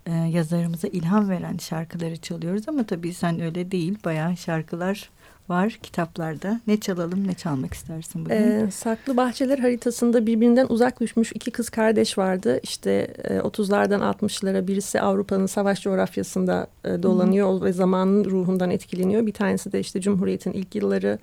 e, 0.07 0.13
yazarımıza 0.13 0.89
ilham 0.89 1.29
veren 1.29 1.57
şarkıları 1.57 2.17
çalıyoruz 2.17 2.69
ama 2.69 2.87
tabii 2.87 3.15
sen 3.15 3.41
öyle 3.41 3.71
değil 3.71 3.99
bayağı 4.05 4.37
şarkılar 4.37 5.11
var 5.49 5.79
kitaplarda. 5.83 6.61
Ne 6.67 6.81
çalalım 6.81 7.29
ne 7.29 7.35
çalmak 7.35 7.75
istersin 7.75 8.25
bugün? 8.25 8.35
Ee, 8.35 8.71
Saklı 8.71 9.17
Bahçeler 9.17 9.59
haritasında 9.59 10.27
birbirinden 10.27 10.67
uzak 10.69 11.01
düşmüş 11.01 11.33
iki 11.35 11.51
kız 11.51 11.71
kardeş 11.71 12.19
vardı. 12.19 12.61
İşte 12.63 13.15
e, 13.25 13.37
30'lardan 13.37 14.15
60'lara 14.15 14.67
birisi 14.67 15.01
Avrupa'nın 15.01 15.47
savaş 15.47 15.83
coğrafyasında 15.83 16.67
e, 16.85 17.03
dolanıyor 17.03 17.61
Hı. 17.61 17.65
ve 17.65 17.73
zamanın 17.73 18.25
ruhundan 18.25 18.71
etkileniyor. 18.71 19.27
Bir 19.27 19.33
tanesi 19.33 19.73
de 19.73 19.81
işte 19.81 20.01
Cumhuriyet'in 20.01 20.53
ilk 20.53 20.75
yılları 20.75 21.19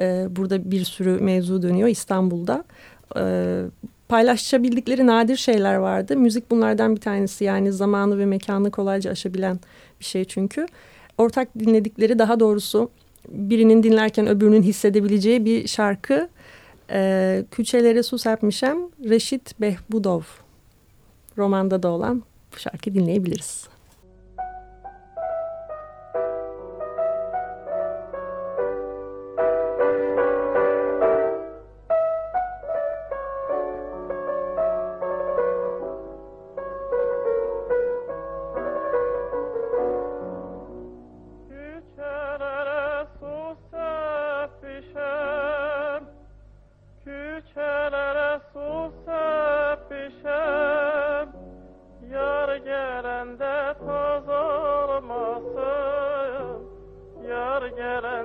e, 0.00 0.26
burada 0.30 0.70
bir 0.70 0.84
sürü 0.84 1.20
mevzu 1.20 1.62
dönüyor 1.62 1.88
İstanbul'da. 1.88 2.64
E, 3.16 3.62
paylaşabildikleri 4.08 5.06
nadir 5.06 5.36
şeyler 5.36 5.74
vardı. 5.74 6.16
Müzik 6.16 6.50
bunlardan 6.50 6.96
bir 6.96 7.00
tanesi 7.00 7.44
yani 7.44 7.72
zamanı 7.72 8.18
ve 8.18 8.26
mekanı 8.26 8.70
kolayca 8.70 9.10
aşabilen 9.10 9.60
bir 10.00 10.04
şey 10.04 10.24
çünkü. 10.24 10.66
Ortak 11.18 11.48
dinledikleri 11.58 12.18
daha 12.18 12.40
doğrusu 12.40 12.90
birinin 13.28 13.82
dinlerken 13.82 14.26
öbürünün 14.26 14.62
hissedebileceği 14.62 15.44
bir 15.44 15.66
şarkı. 15.68 16.28
E, 16.90 17.44
Küçelere 17.50 18.02
su 18.02 18.18
serpmişem 18.18 18.78
Reşit 19.04 19.60
Behbudov 19.60 20.22
romanda 21.38 21.82
da 21.82 21.88
olan 21.88 22.22
bu 22.54 22.58
şarkı 22.58 22.94
dinleyebiliriz. 22.94 23.68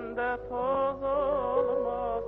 Gelende 0.02 0.38
toz 0.50 1.04
olmasın 1.04 2.22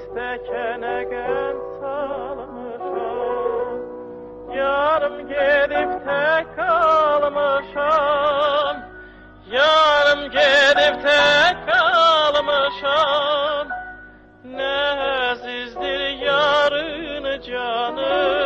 istekene 0.00 1.04
gel 1.10 1.56
salmışam 1.80 3.80
Yarım 4.56 5.28
gelip 5.28 6.06
de 6.06 6.46
kalmışam. 6.56 7.96
Yarım 9.50 10.30
gelip 10.30 11.04
de 11.04 11.56
kalmışam. 11.66 13.68
Ne 14.44 14.76
azizdir 15.30 16.00
yarın 16.00 17.40
canım. 17.42 18.39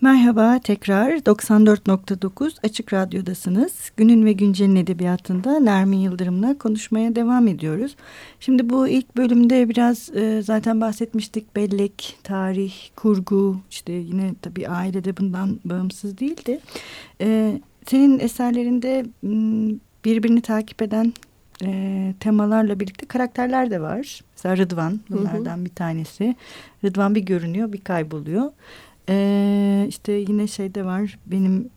Merhaba 0.00 0.58
tekrar 0.58 1.10
94.9 1.12 2.54
Açık 2.62 2.92
Radyo'dasınız. 2.92 3.92
Günün 3.96 4.24
ve 4.24 4.32
Güncel'in 4.32 4.76
edebiyatında 4.76 5.60
Nermin 5.60 5.96
Yıldırım'la 5.96 6.58
konuşmaya 6.58 7.16
devam 7.16 7.48
ediyoruz. 7.48 7.96
Şimdi 8.40 8.70
bu 8.70 8.88
ilk 8.88 9.16
bölümde 9.16 9.68
biraz 9.68 10.16
e, 10.16 10.42
zaten 10.42 10.80
bahsetmiştik 10.80 11.56
bellek, 11.56 12.18
tarih, 12.22 12.74
kurgu 12.96 13.56
işte 13.70 13.92
yine 13.92 14.34
tabii 14.42 14.68
ailede 14.68 15.16
bundan 15.16 15.60
bağımsız 15.64 16.18
değildi. 16.18 16.60
E, 17.20 17.60
senin 17.86 18.18
eserlerinde 18.18 19.06
birbirini 20.04 20.40
takip 20.40 20.82
eden 20.82 21.12
e, 21.64 22.14
temalarla 22.20 22.80
birlikte 22.80 23.06
karakterler 23.06 23.70
de 23.70 23.80
var. 23.80 24.20
Mesela 24.36 24.56
Rıdvan 24.56 25.00
bunlardan 25.10 25.56
hı 25.56 25.60
hı. 25.60 25.64
bir 25.64 25.74
tanesi. 25.74 26.36
Rıdvan 26.84 27.14
bir 27.14 27.20
görünüyor 27.20 27.72
bir 27.72 27.80
kayboluyor. 27.80 28.50
Ee, 29.08 29.86
işte 29.88 30.12
yine 30.12 30.46
şey 30.46 30.74
de 30.74 30.84
var 30.84 31.18
benim 31.26 31.70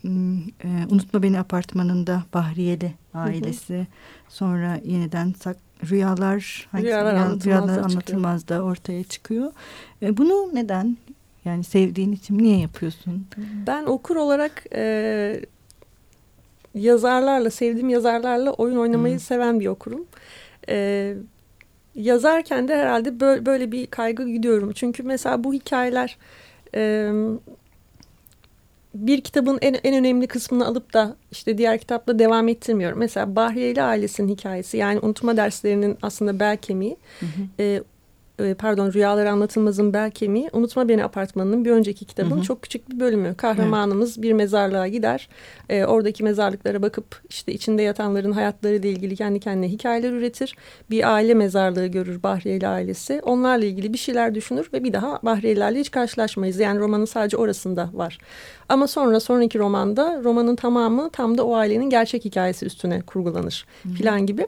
e, 0.64 0.68
Unutma 0.94 1.24
Beni 1.24 1.40
apartmanında 1.40 2.24
Bahriyeli 2.34 2.94
ailesi. 3.14 3.74
Hı 3.74 3.82
hı. 3.82 3.86
Sonra 4.30 4.80
yeniden 4.86 5.34
sak, 5.40 5.58
rüyalar, 5.90 6.70
rüyalar, 6.74 7.14
anlatılmaz, 7.14 7.46
rüyalar 7.46 7.78
anlatılmaz 7.78 8.48
da 8.48 8.62
ortaya 8.62 9.04
çıkıyor. 9.04 9.52
E, 10.02 10.18
bunu 10.18 10.50
neden 10.54 10.98
yani 11.46 11.64
sevdiğin 11.64 12.12
için 12.12 12.38
niye 12.38 12.60
yapıyorsun? 12.60 13.28
Ben 13.68 13.86
okur 13.86 14.16
olarak 14.16 14.64
e, 14.74 15.42
yazarlarla 16.76 17.50
sevdiğim 17.50 17.90
yazarlarla 17.90 18.52
oyun 18.52 18.78
oynamayı 18.78 19.14
hmm. 19.14 19.20
seven 19.20 19.60
bir 19.60 19.68
okurum. 19.68 20.06
E, 20.70 21.16
yazarken 21.96 22.68
de 22.68 22.78
herhalde 22.78 23.20
böyle, 23.20 23.46
böyle 23.46 23.72
bir 23.72 23.88
kaygı 23.88 24.28
gidiyorum. 24.30 24.72
Çünkü 24.76 25.04
mesela 25.04 25.44
bu 25.44 25.54
hikayeler 25.54 26.18
e, 26.76 27.12
bir 28.94 29.22
kitabın 29.22 29.60
en, 29.62 29.74
en 29.84 29.96
önemli 29.96 30.28
kısmını 30.28 30.68
alıp 30.68 30.94
da 30.94 31.16
işte 31.32 31.58
diğer 31.58 31.78
kitapla 31.78 32.20
devam 32.20 32.48
ettirmiyorum. 32.48 33.00
Mesela 33.00 33.36
Bahriyeli 33.36 33.82
ailesinin 33.82 34.28
hikayesi 34.28 34.78
yani 34.78 35.00
unutma 35.00 35.38
derslerinin 35.38 35.98
aslında 36.02 36.40
bel 36.40 36.58
kemiği. 36.58 36.98
Hı 37.20 37.26
hı. 37.26 37.64
E, 37.64 37.84
e, 38.46 38.54
pardon 38.54 38.94
Rüyalar 38.94 39.26
Anlatılmaz'ın 39.26 39.94
bel 39.94 40.12
kemiği 40.12 40.50
Unutma 40.54 40.90
Beni 40.90 41.04
Apartmanı'nın 41.04 41.66
bir 41.66 41.72
önceki 41.72 42.06
kitabın 42.06 42.36
hı 42.36 42.40
hı. 42.40 42.42
çok 42.42 42.62
küçük 42.62 42.90
bir 42.90 43.00
bölümü. 43.00 43.36
Kahramanımız 43.36 44.12
evet. 44.18 44.24
bir 44.24 44.34
mezarlığa 44.34 44.88
gider. 44.88 45.30
E, 45.70 45.86
oradaki 45.86 46.24
mezarlıklara 46.24 46.82
bakıp 46.82 47.22
işte 47.30 47.54
içinde 47.54 47.82
yatanların 47.82 48.32
hayatları 48.32 48.76
ile 48.76 48.90
ilgili 48.90 49.16
kendi 49.16 49.40
kendine 49.40 49.68
hikayeler 49.68 50.12
üretir. 50.12 50.56
Bir 50.90 51.14
aile 51.14 51.34
mezarlığı 51.34 51.88
görür 51.88 52.24
Bahriyeli 52.24 52.68
ailesi. 52.68 53.22
Onlarla 53.24 53.66
ilgili 53.66 53.94
bir 53.94 53.98
şeyler 53.98 54.36
düşünür 54.36 54.70
ve 54.74 54.84
bir 54.84 54.94
daha 54.94 55.20
Bahriyelilerle 55.24 55.80
hiç 55.80 55.92
karşılaşmayız. 55.92 56.60
Yani 56.60 56.80
romanın 56.80 57.06
sadece 57.06 57.38
orasında 57.38 57.90
var. 57.94 58.18
Ama 58.70 58.88
sonra 58.88 59.20
sonraki 59.20 59.60
romanda 59.60 60.22
romanın 60.24 60.56
tamamı 60.56 61.10
tam 61.10 61.38
da 61.38 61.46
o 61.46 61.56
ailenin 61.56 61.90
gerçek 61.90 62.26
hikayesi 62.26 62.66
üstüne 62.66 63.02
kurgulanır 63.02 63.66
filan 63.98 64.26
gibi. 64.26 64.48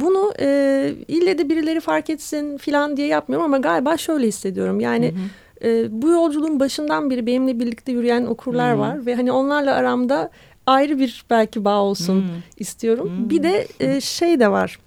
Bunu 0.00 0.32
e, 0.40 0.94
ille 1.08 1.38
de 1.38 1.48
birileri 1.48 1.80
fark 1.80 2.10
etsin 2.10 2.56
filan 2.56 2.96
diye 2.96 3.06
yapmıyorum 3.06 3.44
ama 3.44 3.58
galiba 3.58 3.96
şöyle 3.96 4.26
hissediyorum. 4.26 4.80
Yani 4.80 5.06
hı 5.06 5.66
hı. 5.66 5.68
E, 5.68 6.02
bu 6.02 6.08
yolculuğun 6.08 6.60
başından 6.60 7.10
beri 7.10 7.26
benimle 7.26 7.60
birlikte 7.60 7.92
yürüyen 7.92 8.26
okurlar 8.26 8.74
hı. 8.74 8.78
var 8.78 9.06
ve 9.06 9.14
hani 9.14 9.32
onlarla 9.32 9.74
aramda 9.74 10.30
ayrı 10.66 10.98
bir 10.98 11.24
belki 11.30 11.64
bağ 11.64 11.82
olsun 11.82 12.22
hı. 12.22 12.26
istiyorum. 12.56 13.10
Hı. 13.24 13.30
Bir 13.30 13.42
de 13.42 13.66
e, 13.80 14.00
şey 14.00 14.40
de 14.40 14.50
var. 14.50 14.78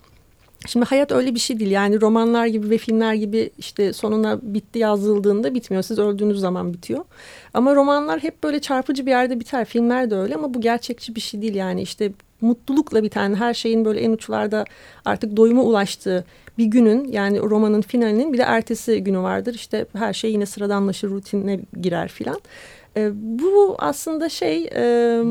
Şimdi 0.68 0.86
hayat 0.86 1.12
öyle 1.12 1.36
bir 1.36 1.40
şey 1.40 1.60
değil. 1.60 1.72
Yani 1.72 2.02
romanlar 2.02 2.46
gibi 2.46 2.70
ve 2.70 2.78
filmler 2.78 3.14
gibi 3.14 3.50
işte 3.58 3.94
sonuna 3.94 4.40
bitti 4.42 4.80
yazıldığında 4.80 5.54
bitmiyor. 5.54 5.84
Siz 5.84 6.00
öldüğünüz 6.00 6.40
zaman 6.40 6.74
bitiyor. 6.74 7.06
Ama 7.54 7.76
romanlar 7.76 8.24
hep 8.24 8.44
böyle 8.44 8.60
çarpıcı 8.60 9.06
bir 9.06 9.12
yerde 9.12 9.40
biter. 9.40 9.66
Filmler 9.66 10.12
de 10.12 10.16
öyle 10.16 10.36
ama 10.36 10.54
bu 10.54 10.62
gerçekçi 10.62 11.16
bir 11.16 11.22
şey 11.22 11.42
değil. 11.42 11.56
Yani 11.56 11.82
işte 11.82 12.12
mutlulukla 12.42 13.04
biten 13.04 13.36
her 13.36 13.54
şeyin 13.54 13.86
böyle 13.86 14.00
en 14.00 14.12
uçlarda 14.12 14.66
artık 15.06 15.38
doyuma 15.38 15.64
ulaştığı 15.64 16.26
bir 16.58 16.66
günün 16.66 17.08
yani 17.12 17.40
romanın 17.40 17.82
finalinin 17.82 18.34
bir 18.34 18.38
de 18.38 18.44
ertesi 18.44 19.04
günü 19.04 19.20
vardır. 19.20 19.54
İşte 19.54 19.86
her 19.94 20.14
şey 20.14 20.32
yine 20.32 20.46
sıradanlaşır, 20.46 21.10
rutinine 21.10 21.60
girer 21.82 22.08
filan. 22.08 22.42
E, 22.98 23.10
bu 23.14 23.76
aslında 23.80 24.30
şey... 24.30 24.70
E, 24.76 25.24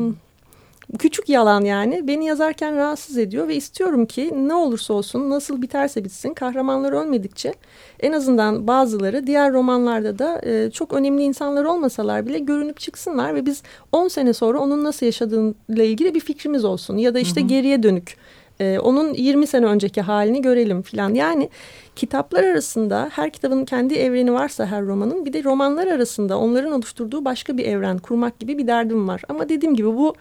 küçük 0.97 1.29
yalan 1.29 1.61
yani 1.61 2.07
beni 2.07 2.25
yazarken 2.25 2.75
rahatsız 2.75 3.17
ediyor 3.17 3.47
ve 3.47 3.55
istiyorum 3.55 4.05
ki 4.05 4.31
ne 4.47 4.53
olursa 4.53 4.93
olsun 4.93 5.29
nasıl 5.29 5.61
biterse 5.61 6.03
bitsin 6.03 6.33
kahramanlar 6.33 6.91
ölmedikçe 6.91 7.53
en 7.99 8.11
azından 8.11 8.67
bazıları 8.67 9.27
diğer 9.27 9.53
romanlarda 9.53 10.19
da 10.19 10.41
e, 10.45 10.71
çok 10.71 10.93
önemli 10.93 11.23
insanlar 11.23 11.65
olmasalar 11.65 12.25
bile 12.25 12.39
görünüp 12.39 12.79
çıksınlar 12.79 13.35
ve 13.35 13.45
biz 13.45 13.63
10 13.91 14.07
sene 14.07 14.33
sonra 14.33 14.59
onun 14.59 14.83
nasıl 14.83 15.05
yaşadığıyla 15.05 15.83
ilgili 15.83 16.15
bir 16.15 16.19
fikrimiz 16.19 16.65
olsun 16.65 16.97
ya 16.97 17.13
da 17.13 17.19
işte 17.19 17.41
hı 17.41 17.45
hı. 17.45 17.47
geriye 17.47 17.83
dönük 17.83 18.17
e, 18.59 18.79
onun 18.79 19.13
20 19.13 19.47
sene 19.47 19.65
önceki 19.65 20.01
halini 20.01 20.41
görelim 20.41 20.81
filan. 20.81 21.13
Yani 21.13 21.49
kitaplar 21.95 22.43
arasında 22.43 23.09
her 23.13 23.29
kitabın 23.29 23.65
kendi 23.65 23.93
evreni 23.95 24.33
varsa 24.33 24.65
her 24.65 24.83
romanın 24.85 25.25
bir 25.25 25.33
de 25.33 25.43
romanlar 25.43 25.87
arasında 25.87 26.37
onların 26.37 26.71
oluşturduğu 26.71 27.25
başka 27.25 27.57
bir 27.57 27.65
evren 27.65 27.97
kurmak 27.97 28.39
gibi 28.39 28.57
bir 28.57 28.67
derdim 28.67 29.07
var. 29.07 29.21
Ama 29.29 29.49
dediğim 29.49 29.75
gibi 29.75 29.87
bu 29.87 30.15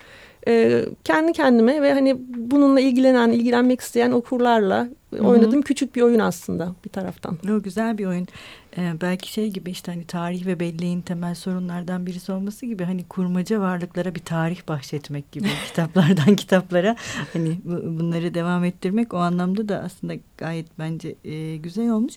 e, 0.49 0.85
kendi 1.05 1.33
kendime 1.33 1.83
ve 1.83 1.93
hani 1.93 2.17
bununla 2.29 2.81
ilgilenen, 2.81 3.31
ilgilenmek 3.31 3.81
isteyen 3.81 4.11
okurlarla 4.11 4.89
Hı-hı. 5.15 5.27
oynadığım 5.27 5.63
küçük 5.63 5.97
bir 5.97 6.03
oyun 6.03 6.19
aslında 6.19 6.75
bir 6.85 6.91
taraftan. 6.91 7.39
O 7.55 7.63
güzel 7.63 7.99
bir 7.99 8.07
oyun. 8.07 8.27
Ee, 8.79 8.93
belki 9.01 9.33
şey 9.33 9.51
gibi 9.51 9.71
işte 9.71 9.93
hani 9.93 10.05
tarih 10.05 10.47
ve 10.47 10.61
belleğin 10.61 11.01
temel 11.01 11.35
sorunlardan 11.35 12.07
birisi 12.07 12.33
olması 12.33 12.67
gibi 12.67 12.85
hani 12.85 13.05
kurmaca 13.09 13.61
varlıklara 13.61 14.15
bir 14.15 14.21
tarih 14.21 14.69
bahşetmek 14.69 15.33
gibi 15.33 15.49
kitaplardan 15.67 16.37
kitaplara 16.37 16.97
hani 17.33 17.59
bu, 17.65 17.99
bunları 18.01 18.35
devam 18.35 18.65
ettirmek 18.65 19.15
o 19.15 19.17
anlamda 19.17 19.69
da 19.69 19.79
aslında 19.79 20.15
gayet 20.37 20.79
bence 20.79 21.15
e, 21.25 21.57
güzel 21.57 21.91
olmuş. 21.91 22.15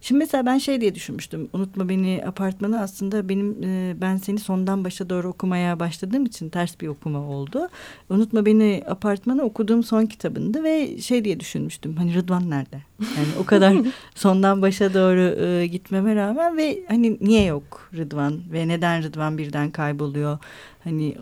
Şimdi 0.00 0.18
mesela 0.18 0.46
ben 0.46 0.58
şey 0.58 0.80
diye 0.80 0.94
düşünmüştüm. 0.94 1.48
Unutma 1.52 1.88
beni 1.88 2.22
apartmanı 2.26 2.80
aslında 2.80 3.28
benim 3.28 3.62
e, 3.62 3.96
ben 4.00 4.16
seni 4.16 4.38
sondan 4.38 4.84
başa 4.84 5.10
doğru 5.10 5.28
okumaya 5.28 5.80
başladığım 5.80 6.26
için 6.26 6.48
ters 6.48 6.80
bir 6.80 6.88
okuma 6.88 7.20
oldu. 7.20 7.68
Unutma 8.10 8.46
beni 8.46 8.82
apartmanı 8.88 9.42
okuduğum 9.42 9.82
son 9.82 10.06
kitabındı 10.06 10.64
ve 10.64 10.98
şey 10.98 11.24
diye 11.24 11.40
düşünmüştüm. 11.40 11.96
Hani 11.96 12.14
Rıdvan 12.14 12.50
nerede? 12.50 12.89
Yani 13.00 13.28
o 13.40 13.44
kadar 13.44 13.76
sondan 14.14 14.62
başa 14.62 14.94
doğru 14.94 15.44
e, 15.44 15.66
gitmeme 15.66 16.14
rağmen 16.14 16.56
ve 16.56 16.84
hani 16.88 17.18
niye 17.20 17.44
yok 17.44 17.90
Rıdvan 17.96 18.40
ve 18.52 18.68
neden 18.68 19.02
Rıdvan 19.02 19.38
birden 19.38 19.70
kayboluyor? 19.70 20.38
Hani 20.84 21.16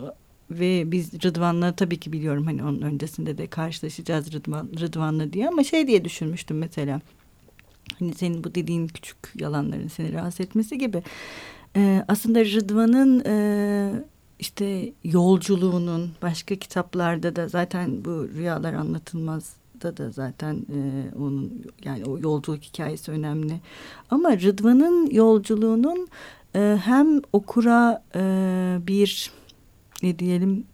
ve 0.51 0.91
biz 0.91 1.23
Rıdvan'la 1.23 1.75
tabii 1.75 1.99
ki 1.99 2.13
biliyorum 2.13 2.45
hani 2.45 2.63
onun 2.63 2.81
öncesinde 2.81 3.37
de 3.37 3.47
karşılaşacağız 3.47 4.33
Rıdvan, 4.33 4.69
Rıdvan'la 4.79 5.33
diye 5.33 5.47
ama 5.47 5.63
şey 5.63 5.87
diye 5.87 6.05
düşünmüştüm 6.05 6.57
mesela 6.57 7.01
hani 7.99 8.13
senin 8.13 8.43
bu 8.43 8.55
dediğin 8.55 8.87
küçük 8.87 9.17
yalanların 9.35 9.87
seni 9.87 10.13
rahatsız 10.13 10.41
etmesi 10.41 10.77
gibi 10.77 11.03
e, 11.75 12.03
aslında 12.07 12.45
Rıdvan'ın 12.45 13.23
e, 13.25 14.03
işte 14.39 14.93
yolculuğunun 15.03 16.11
başka 16.21 16.55
kitaplarda 16.55 17.35
da 17.35 17.47
zaten 17.47 18.05
bu 18.05 18.29
rüyalar 18.29 18.73
anlatılmaz 18.73 19.53
da 19.81 19.97
da 19.97 20.11
zaten 20.11 20.55
e, 20.55 20.79
onun 21.17 21.65
yani 21.83 22.05
o 22.05 22.19
yolculuk 22.19 22.63
hikayesi 22.63 23.11
önemli 23.11 23.59
ama 24.09 24.37
Rıdvan'ın 24.37 25.09
yolculuğunun 25.11 26.07
e, 26.55 26.77
hem 26.83 27.21
okura 27.33 28.03
e, 28.15 28.21
bir 28.87 29.31
ne 30.03 30.19
diyelim 30.19 30.65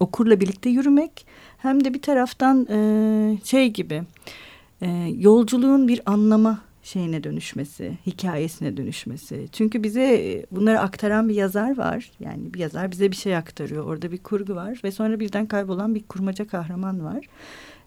okurla 0.00 0.40
birlikte 0.40 0.70
yürümek 0.70 1.26
hem 1.58 1.84
de 1.84 1.94
bir 1.94 2.02
taraftan 2.02 2.66
e, 2.70 3.38
şey 3.44 3.70
gibi 3.70 4.02
e, 4.80 4.88
yolculuğun 5.18 5.88
bir 5.88 6.00
anlama 6.06 6.58
şeyine 6.82 7.24
dönüşmesi, 7.24 7.98
hikayesine 8.06 8.76
dönüşmesi. 8.76 9.48
Çünkü 9.52 9.82
bize 9.82 10.02
e, 10.02 10.46
bunları 10.50 10.80
aktaran 10.80 11.28
bir 11.28 11.34
yazar 11.34 11.78
var. 11.78 12.10
Yani 12.20 12.54
bir 12.54 12.58
yazar 12.58 12.90
bize 12.90 13.10
bir 13.10 13.16
şey 13.16 13.36
aktarıyor. 13.36 13.84
Orada 13.84 14.12
bir 14.12 14.18
kurgu 14.18 14.54
var 14.54 14.80
ve 14.84 14.90
sonra 14.90 15.20
birden 15.20 15.46
kaybolan 15.46 15.94
bir 15.94 16.02
kurmaca 16.02 16.46
kahraman 16.46 17.04
var. 17.04 17.26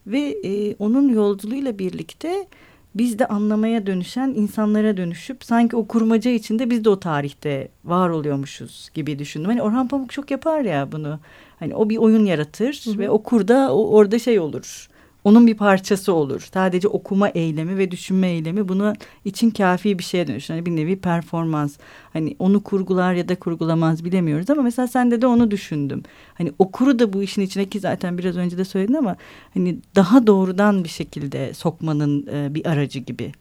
Ve 0.07 0.37
e, 0.43 0.75
onun 0.79 1.09
yolculuğuyla 1.09 1.79
birlikte 1.79 2.47
biz 2.95 3.19
de 3.19 3.27
anlamaya 3.27 3.85
dönüşen 3.85 4.29
insanlara 4.29 4.97
dönüşüp 4.97 5.43
sanki 5.43 5.75
o 5.75 5.87
kurmaca 5.87 6.31
içinde 6.31 6.69
biz 6.69 6.85
de 6.85 6.89
o 6.89 6.99
tarihte 6.99 7.67
var 7.85 8.09
oluyormuşuz 8.09 8.89
gibi 8.93 9.19
düşündüm. 9.19 9.49
Hani 9.49 9.61
Orhan 9.61 9.87
Pamuk 9.87 10.11
çok 10.11 10.31
yapar 10.31 10.61
ya 10.61 10.91
bunu. 10.91 11.19
Hani 11.59 11.75
o 11.75 11.89
bir 11.89 11.97
oyun 11.97 12.25
yaratır 12.25 12.81
hı 12.85 12.91
hı. 12.91 12.99
ve 12.99 13.09
okur 13.09 13.47
da 13.47 13.75
o, 13.75 13.89
orada 13.89 14.19
şey 14.19 14.39
olur 14.39 14.89
onun 15.25 15.47
bir 15.47 15.57
parçası 15.57 16.13
olur. 16.13 16.49
Sadece 16.53 16.87
okuma 16.87 17.29
eylemi 17.29 17.77
ve 17.77 17.91
düşünme 17.91 18.27
eylemi 18.27 18.67
buna 18.67 18.93
için 19.25 19.49
kafi 19.49 19.99
bir 19.99 20.03
şeye 20.03 20.27
dönüşür. 20.27 20.53
Hani 20.53 20.65
bir 20.65 20.75
nevi 20.75 20.95
performans. 20.95 21.77
Hani 22.13 22.35
onu 22.39 22.63
kurgular 22.63 23.13
ya 23.13 23.29
da 23.29 23.35
kurgulamaz 23.35 24.05
bilemiyoruz 24.05 24.49
ama 24.49 24.61
mesela 24.61 24.87
sende 24.87 25.21
de 25.21 25.27
onu 25.27 25.51
düşündüm. 25.51 26.03
Hani 26.33 26.51
okuru 26.59 26.99
da 26.99 27.13
bu 27.13 27.23
işin 27.23 27.41
içine 27.41 27.65
ki 27.65 27.79
zaten 27.79 28.17
biraz 28.17 28.37
önce 28.37 28.57
de 28.57 28.65
söyledin 28.65 28.93
ama 28.93 29.15
hani 29.53 29.77
daha 29.95 30.27
doğrudan 30.27 30.83
bir 30.83 30.89
şekilde 30.89 31.53
sokmanın 31.53 32.27
e, 32.27 32.55
bir 32.55 32.65
aracı 32.65 32.99
gibi 32.99 33.31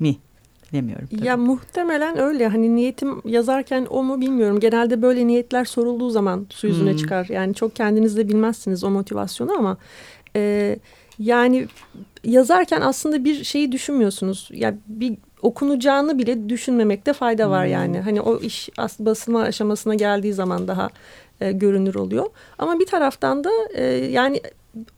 mi? 0.00 0.16
Bilemiyorum. 0.72 1.08
Tabii. 1.10 1.26
Ya 1.26 1.36
muhtemelen 1.36 2.18
öyle. 2.18 2.48
Hani 2.48 2.76
niyetim 2.76 3.22
yazarken 3.24 3.86
o 3.90 4.02
mu 4.02 4.20
bilmiyorum. 4.20 4.60
Genelde 4.60 5.02
böyle 5.02 5.26
niyetler 5.26 5.64
sorulduğu 5.64 6.10
zaman 6.10 6.46
su 6.50 6.66
yüzüne 6.66 6.90
hmm. 6.90 6.96
çıkar. 6.96 7.26
Yani 7.30 7.54
çok 7.54 7.76
kendiniz 7.76 8.16
de 8.16 8.28
bilmezsiniz 8.28 8.84
o 8.84 8.90
motivasyonu 8.90 9.52
ama 9.58 9.76
e, 10.36 10.76
yani 11.18 11.66
yazarken 12.24 12.80
aslında 12.80 13.24
bir 13.24 13.44
şeyi 13.44 13.72
düşünmüyorsunuz. 13.72 14.48
Ya 14.52 14.58
yani 14.58 14.78
bir 14.86 15.14
okunacağını 15.42 16.18
bile 16.18 16.48
düşünmemekte 16.48 17.12
fayda 17.12 17.50
var 17.50 17.64
hmm. 17.64 17.72
yani. 17.72 18.00
Hani 18.00 18.20
o 18.20 18.40
iş 18.40 18.68
basılma 18.98 19.42
aşamasına 19.42 19.94
geldiği 19.94 20.32
zaman 20.32 20.68
daha 20.68 20.90
e, 21.40 21.52
görünür 21.52 21.94
oluyor. 21.94 22.26
Ama 22.58 22.80
bir 22.80 22.86
taraftan 22.86 23.44
da 23.44 23.50
e, 23.74 23.84
yani 23.94 24.40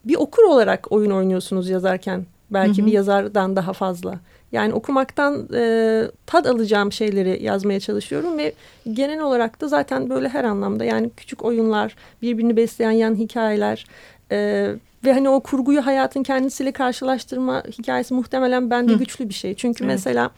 bir 0.05 0.17
okur 0.17 0.43
olarak 0.43 0.93
oyun 0.93 1.11
oynuyorsunuz 1.11 1.69
yazarken. 1.69 2.27
Belki 2.51 2.83
hı 2.83 2.87
bir 2.87 2.93
yazardan 2.93 3.57
daha 3.57 3.73
fazla. 3.73 4.21
Yani 4.53 4.73
okumaktan 4.75 5.49
e, 5.55 6.03
tad 6.27 6.45
alacağım 6.45 6.93
şeyleri 6.93 7.43
yazmaya 7.43 7.81
çalışıyorum 7.81 8.39
ve 8.39 8.53
genel 8.93 9.21
olarak 9.21 9.61
da 9.61 9.69
zaten 9.69 10.11
böyle 10.11 10.29
her 10.29 10.45
anlamda 10.45 10.85
yani 10.85 11.11
küçük 11.17 11.45
oyunlar, 11.45 11.97
birbirini 12.23 12.57
besleyen 12.57 12.91
yan 12.91 13.15
hikayeler 13.15 13.87
e, 14.33 14.71
ve 15.05 15.13
hani 15.13 15.29
o 15.29 15.41
kurguyu 15.41 15.87
hayatın 15.87 16.23
kendisiyle 16.23 16.73
karşılaştırma 16.73 17.63
hikayesi 17.79 18.15
muhtemelen 18.15 18.71
bende 18.71 18.93
Hı. 18.93 18.99
güçlü 18.99 19.29
bir 19.29 19.35
şey. 19.35 19.55
Çünkü 19.55 19.85
evet. 19.85 19.95
mesela 19.95 20.31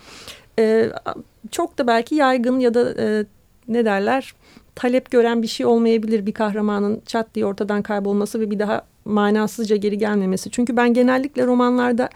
e, 0.59 0.91
çok 1.51 1.79
da 1.79 1.87
belki 1.87 2.15
yaygın 2.15 2.59
ya 2.59 2.75
da 2.75 2.95
e, 2.99 3.25
ne 3.69 3.85
derler 3.85 4.35
talep 4.75 5.11
gören 5.11 5.43
bir 5.43 5.47
şey 5.47 5.67
olmayabilir 5.67 6.27
bir 6.27 6.33
kahramanın 6.33 7.03
çat 7.07 7.35
diye 7.35 7.47
ortadan 7.47 7.83
kaybolması 7.83 8.41
ve 8.41 8.51
bir 8.51 8.59
daha 8.59 8.83
manasızca 9.05 9.77
geri 9.77 9.99
gelmemesi. 9.99 10.51
Çünkü 10.51 10.77
ben 10.77 10.95
genellikle 10.95 11.47
romanlarda 11.47 12.09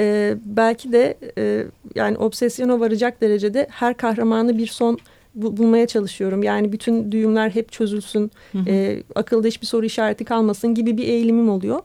e, 0.00 0.34
belki 0.44 0.92
de 0.92 1.18
e, 1.38 1.64
yani 1.94 2.18
obsesyona 2.18 2.80
varacak 2.80 3.20
derecede 3.20 3.66
her 3.70 3.96
kahramanı 3.96 4.58
bir 4.58 4.66
son 4.66 4.98
bulmaya 5.34 5.86
çalışıyorum. 5.86 6.42
Yani 6.42 6.72
bütün 6.72 7.12
düğümler 7.12 7.50
hep 7.50 7.72
çözülsün, 7.72 8.30
hı 8.52 8.58
hı. 8.58 8.70
E, 8.70 9.02
akılda 9.14 9.48
hiçbir 9.48 9.66
soru 9.66 9.86
işareti 9.86 10.24
kalmasın 10.24 10.74
gibi 10.74 10.96
bir 10.96 11.08
eğilimim 11.08 11.48
oluyor. 11.48 11.80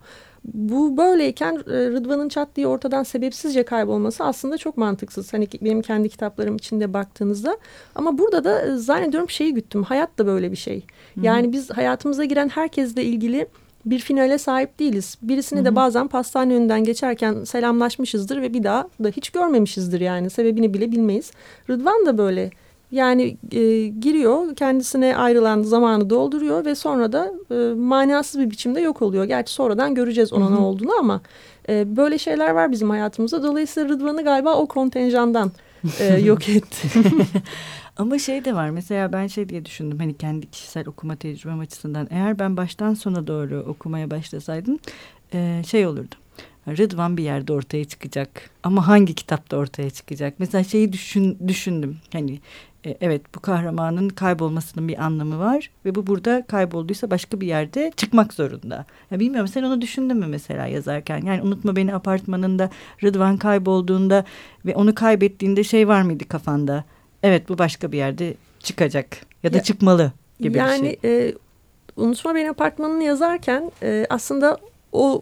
Bu 0.45 0.97
böyleyken 0.97 1.55
e, 1.55 1.89
Rıdvan'ın 1.89 2.29
çat 2.29 2.49
diye 2.55 2.67
ortadan 2.67 3.03
sebepsizce 3.03 3.63
kaybolması 3.63 4.23
aslında 4.23 4.57
çok 4.57 4.77
mantıksız. 4.77 5.33
Hani 5.33 5.47
benim 5.61 5.81
kendi 5.81 6.09
kitaplarım 6.09 6.55
içinde 6.55 6.93
baktığınızda. 6.93 7.57
Ama 7.95 8.17
burada 8.17 8.43
da 8.43 8.61
e, 8.61 8.75
zannediyorum 8.75 9.29
şeyi 9.29 9.53
güttüm. 9.53 9.83
Hayat 9.83 10.17
da 10.17 10.25
böyle 10.25 10.51
bir 10.51 10.57
şey. 10.57 10.85
Yani 11.21 11.51
biz 11.51 11.69
hayatımıza 11.69 12.25
giren 12.25 12.49
herkesle 12.49 13.03
ilgili 13.03 13.47
bir 13.85 13.99
finale 13.99 14.37
sahip 14.37 14.79
değiliz. 14.79 15.17
Birisini 15.21 15.59
Hı-hı. 15.59 15.65
de 15.65 15.75
bazen 15.75 16.07
pastane 16.07 16.55
önünden 16.55 16.83
geçerken 16.83 17.43
selamlaşmışızdır 17.43 18.41
ve 18.41 18.53
bir 18.53 18.63
daha 18.63 18.87
da 19.03 19.09
hiç 19.09 19.29
görmemişizdir 19.29 20.01
yani. 20.01 20.29
Sebebini 20.29 20.73
bile 20.73 20.91
bilmeyiz. 20.91 21.31
Rıdvan 21.69 22.05
da 22.05 22.17
böyle. 22.17 22.51
Yani 22.93 23.37
e, 23.51 23.87
giriyor 23.87 24.55
kendisine 24.55 25.17
ayrılan 25.17 25.61
zamanı 25.61 26.09
dolduruyor 26.09 26.65
ve 26.65 26.75
sonra 26.75 27.11
da 27.11 27.33
e, 27.51 27.73
manasız 27.73 28.41
bir 28.41 28.49
biçimde 28.49 28.81
yok 28.81 29.01
oluyor. 29.01 29.23
Gerçi 29.23 29.53
sonradan 29.53 29.95
göreceğiz 29.95 30.33
ona 30.33 30.49
ne 30.49 30.55
olduğunu 30.55 30.91
ama 30.99 31.21
e, 31.69 31.95
böyle 31.95 32.17
şeyler 32.17 32.49
var 32.49 32.71
bizim 32.71 32.89
hayatımızda. 32.89 33.43
Dolayısıyla 33.43 33.89
Rıdvan'ı 33.89 34.23
galiba 34.23 34.55
o 34.55 34.67
kontenjandan 34.67 35.51
e, 35.99 36.05
yok 36.23 36.49
etti. 36.49 36.87
Ama 37.97 38.19
şey 38.19 38.45
de 38.45 38.55
var 38.55 38.69
mesela 38.69 39.13
ben 39.13 39.27
şey 39.27 39.49
diye 39.49 39.65
düşündüm 39.65 39.99
hani 39.99 40.17
kendi 40.17 40.51
kişisel 40.51 40.87
okuma 40.87 41.15
tecrübem 41.15 41.59
açısından 41.59 42.07
eğer 42.11 42.39
ben 42.39 42.57
baştan 42.57 42.93
sona 42.93 43.27
doğru 43.27 43.65
okumaya 43.67 44.11
başlasaydım 44.11 44.79
e, 45.33 45.61
şey 45.67 45.87
olurdu. 45.87 46.15
Rıdvan 46.67 47.17
bir 47.17 47.23
yerde 47.23 47.53
ortaya 47.53 47.85
çıkacak 47.85 48.49
ama 48.63 48.87
hangi 48.87 49.15
kitapta 49.15 49.57
ortaya 49.57 49.89
çıkacak? 49.89 50.33
Mesela 50.39 50.63
şeyi 50.63 50.93
düşün, 50.93 51.37
düşündüm 51.47 51.97
hani 52.13 52.39
e, 52.85 52.97
evet 53.01 53.21
bu 53.35 53.39
kahramanın 53.39 54.09
kaybolmasının 54.09 54.87
bir 54.87 55.03
anlamı 55.03 55.39
var 55.39 55.69
ve 55.85 55.95
bu 55.95 56.07
burada 56.07 56.43
kaybolduysa 56.47 57.11
başka 57.11 57.41
bir 57.41 57.47
yerde 57.47 57.91
çıkmak 57.95 58.33
zorunda. 58.33 58.85
Ya 59.11 59.19
bilmiyorum 59.19 59.47
sen 59.47 59.63
onu 59.63 59.81
düşündün 59.81 60.17
mü 60.17 60.27
mesela 60.27 60.67
yazarken? 60.67 61.21
Yani 61.25 61.41
unutma 61.41 61.75
beni 61.75 61.95
apartmanında 61.95 62.69
Rıdvan 63.03 63.37
kaybolduğunda 63.37 64.25
ve 64.65 64.75
onu 64.75 64.95
kaybettiğinde 64.95 65.63
şey 65.63 65.87
var 65.87 66.01
mıydı 66.01 66.27
kafanda? 66.27 66.83
evet 67.23 67.49
bu 67.49 67.57
başka 67.57 67.91
bir 67.91 67.97
yerde 67.97 68.33
çıkacak 68.59 69.17
ya 69.43 69.53
da 69.53 69.57
ya, 69.57 69.63
çıkmalı 69.63 70.11
gibi 70.39 70.57
yani, 70.57 70.97
bir 71.03 71.09
şey. 71.09 71.27
E, 71.27 71.33
Unutma 71.95 72.35
Beni 72.35 72.49
Apartmanı'nı 72.49 73.03
yazarken 73.03 73.71
e, 73.83 74.05
aslında 74.09 74.57
o 74.91 75.21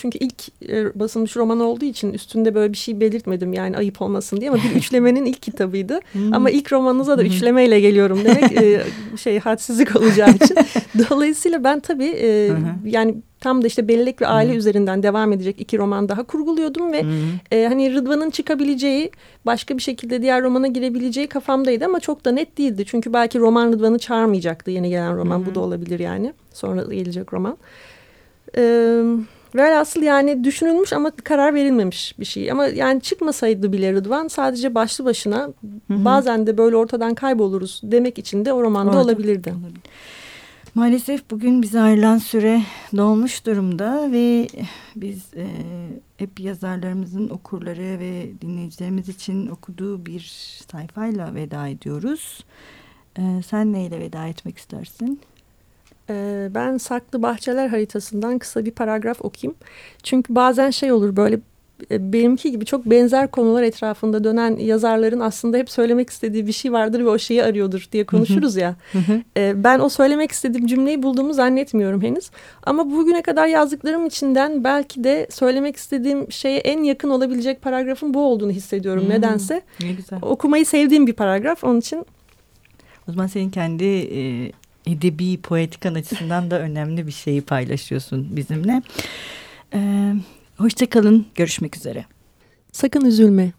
çünkü 0.00 0.18
ilk 0.18 0.68
e, 0.68 1.00
basılmış 1.00 1.36
roman 1.36 1.60
olduğu 1.60 1.84
için 1.84 2.12
üstünde 2.12 2.54
böyle 2.54 2.72
bir 2.72 2.78
şey 2.78 3.00
belirtmedim 3.00 3.52
yani 3.52 3.76
ayıp 3.76 4.02
olmasın 4.02 4.40
diye 4.40 4.50
ama 4.50 4.58
bir 4.62 4.76
üçlemenin 4.76 5.24
ilk 5.24 5.42
kitabıydı. 5.42 6.00
Hmm. 6.12 6.34
Ama 6.34 6.50
ilk 6.50 6.72
romanınıza 6.72 7.18
da 7.18 7.22
hmm. 7.22 7.28
üçlemeyle 7.28 7.80
geliyorum 7.80 8.20
demek 8.24 8.52
e, 8.52 8.82
şey 9.16 9.38
hadsizlik 9.38 9.96
olacağı 9.96 10.30
için. 10.30 10.56
Dolayısıyla 11.10 11.64
ben 11.64 11.80
tabii 11.80 12.16
e, 12.20 12.52
yani 12.84 13.14
tam 13.40 13.62
da 13.62 13.66
işte 13.66 13.88
bellek 13.88 14.22
ve 14.22 14.26
aile 14.26 14.52
Hı. 14.52 14.56
üzerinden 14.56 15.02
devam 15.02 15.32
edecek 15.32 15.60
iki 15.60 15.78
roman 15.78 16.08
daha 16.08 16.22
kurguluyordum 16.22 16.92
ve 16.92 17.04
e, 17.52 17.66
hani 17.66 17.94
Rıdvan'ın 17.94 18.30
çıkabileceği 18.30 19.10
başka 19.46 19.76
bir 19.76 19.82
şekilde 19.82 20.22
diğer 20.22 20.42
romana 20.42 20.66
girebileceği 20.66 21.26
kafamdaydı 21.26 21.84
ama 21.84 22.00
çok 22.00 22.24
da 22.24 22.30
net 22.30 22.58
değildi. 22.58 22.84
Çünkü 22.86 23.12
belki 23.12 23.38
roman 23.38 23.72
Rıdvan'ı 23.72 23.98
çağırmayacaktı 23.98 24.70
yeni 24.70 24.88
gelen 24.88 25.16
roman 25.16 25.40
Hı. 25.40 25.46
bu 25.46 25.54
da 25.54 25.60
olabilir 25.60 26.00
yani 26.00 26.32
sonra 26.52 26.94
gelecek 26.94 27.32
roman. 27.32 27.56
Evet. 28.54 29.39
Velhasıl 29.54 30.02
yani 30.02 30.44
düşünülmüş 30.44 30.92
ama 30.92 31.10
karar 31.10 31.54
verilmemiş 31.54 32.18
bir 32.18 32.24
şey. 32.24 32.50
Ama 32.50 32.66
yani 32.66 33.00
çıkmasaydı 33.00 33.72
bile 33.72 33.92
Rıdvan 33.92 34.28
sadece 34.28 34.74
başlı 34.74 35.04
başına 35.04 35.36
hı 35.36 35.94
hı. 35.94 36.04
bazen 36.04 36.46
de 36.46 36.58
böyle 36.58 36.76
ortadan 36.76 37.14
kayboluruz 37.14 37.80
demek 37.84 38.18
için 38.18 38.44
de 38.44 38.52
o 38.52 38.62
romanda 38.62 38.90
Orada. 38.90 39.02
olabilirdi. 39.02 39.54
Maalesef 40.74 41.30
bugün 41.30 41.62
bize 41.62 41.80
ayrılan 41.80 42.18
süre 42.18 42.62
dolmuş 42.96 43.46
durumda 43.46 44.12
ve 44.12 44.48
biz 44.96 45.34
e, 45.36 45.46
hep 46.16 46.40
yazarlarımızın 46.40 47.28
okurları 47.28 47.98
ve 47.98 48.30
dinleyicilerimiz 48.42 49.08
için 49.08 49.46
okuduğu 49.46 50.06
bir 50.06 50.20
sayfayla 50.70 51.34
veda 51.34 51.68
ediyoruz. 51.68 52.44
E, 53.18 53.22
sen 53.46 53.72
neyle 53.72 54.00
veda 54.00 54.26
etmek 54.26 54.58
istersin? 54.58 55.20
Ee, 56.10 56.48
ben 56.54 56.76
Saklı 56.76 57.22
Bahçeler 57.22 57.68
haritasından 57.68 58.38
kısa 58.38 58.64
bir 58.64 58.70
paragraf 58.70 59.24
okuyayım. 59.24 59.58
Çünkü 60.02 60.34
bazen 60.34 60.70
şey 60.70 60.92
olur 60.92 61.16
böyle 61.16 61.40
e, 61.90 62.12
benimki 62.12 62.50
gibi 62.50 62.64
çok 62.64 62.86
benzer 62.86 63.30
konular 63.30 63.62
etrafında 63.62 64.24
dönen 64.24 64.56
yazarların 64.56 65.20
aslında 65.20 65.56
hep 65.56 65.70
söylemek 65.70 66.10
istediği 66.10 66.46
bir 66.46 66.52
şey 66.52 66.72
vardır 66.72 67.00
ve 67.00 67.08
o 67.08 67.18
şeyi 67.18 67.44
arıyordur 67.44 67.88
diye 67.92 68.06
konuşuruz 68.06 68.56
ya. 68.56 68.76
Ee, 69.36 69.64
ben 69.64 69.80
o 69.80 69.88
söylemek 69.88 70.32
istediğim 70.32 70.66
cümleyi 70.66 71.02
bulduğumu 71.02 71.34
zannetmiyorum 71.34 72.02
henüz. 72.02 72.30
Ama 72.62 72.90
bugüne 72.90 73.22
kadar 73.22 73.46
yazdıklarım 73.46 74.06
içinden 74.06 74.64
belki 74.64 75.04
de 75.04 75.26
söylemek 75.30 75.76
istediğim 75.76 76.32
şeye 76.32 76.58
en 76.58 76.82
yakın 76.82 77.10
olabilecek 77.10 77.62
paragrafın 77.62 78.14
bu 78.14 78.24
olduğunu 78.24 78.50
hissediyorum 78.50 79.08
nedense. 79.08 79.62
Ne 79.80 79.92
güzel. 79.92 80.18
Okumayı 80.22 80.66
sevdiğim 80.66 81.06
bir 81.06 81.12
paragraf 81.12 81.64
onun 81.64 81.80
için. 81.80 82.06
O 83.08 83.12
zaman 83.12 83.26
senin 83.26 83.50
kendi 83.50 83.84
e, 83.84 84.52
edebi 84.86 85.40
poetikan 85.40 85.94
açısından 85.94 86.50
da 86.50 86.60
önemli 86.60 87.06
bir 87.06 87.12
şeyi 87.12 87.42
paylaşıyorsun 87.42 88.36
bizimle. 88.36 88.82
Ee, 89.74 90.14
Hoşçakalın, 90.60 91.26
görüşmek 91.34 91.76
üzere. 91.76 92.04
Sakın 92.72 93.04
üzülme. 93.04 93.52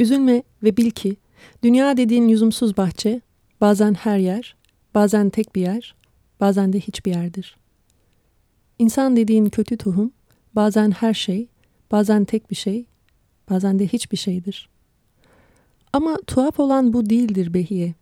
Üzülme 0.00 0.42
ve 0.62 0.76
bil 0.76 0.90
ki 0.90 1.16
dünya 1.62 1.96
dediğin 1.96 2.28
lüzumsuz 2.28 2.76
bahçe 2.76 3.20
bazen 3.60 3.94
her 3.94 4.18
yer, 4.18 4.56
bazen 4.94 5.30
tek 5.30 5.54
bir 5.54 5.60
yer, 5.60 5.94
bazen 6.40 6.72
de 6.72 6.80
hiçbir 6.80 7.10
yerdir. 7.10 7.56
İnsan 8.78 9.16
dediğin 9.16 9.46
kötü 9.46 9.76
tohum 9.76 10.12
bazen 10.54 10.90
her 10.90 11.14
şey, 11.14 11.48
bazen 11.92 12.24
tek 12.24 12.50
bir 12.50 12.56
şey, 12.56 12.84
bazen 13.50 13.78
de 13.78 13.86
hiçbir 13.86 14.16
şeydir. 14.16 14.68
Ama 15.92 16.18
tuhaf 16.26 16.60
olan 16.60 16.92
bu 16.92 17.10
değildir 17.10 17.54
Behiye. 17.54 17.94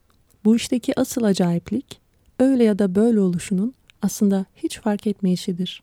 Bu 0.45 0.57
işteki 0.57 1.01
asıl 1.01 1.23
acayiplik 1.23 2.01
öyle 2.39 2.65
ya 2.65 2.79
da 2.79 2.95
böyle 2.95 3.21
oluşunun 3.21 3.75
aslında 4.03 4.45
hiç 4.57 4.81
fark 4.81 5.07
etmeyişidir. 5.07 5.83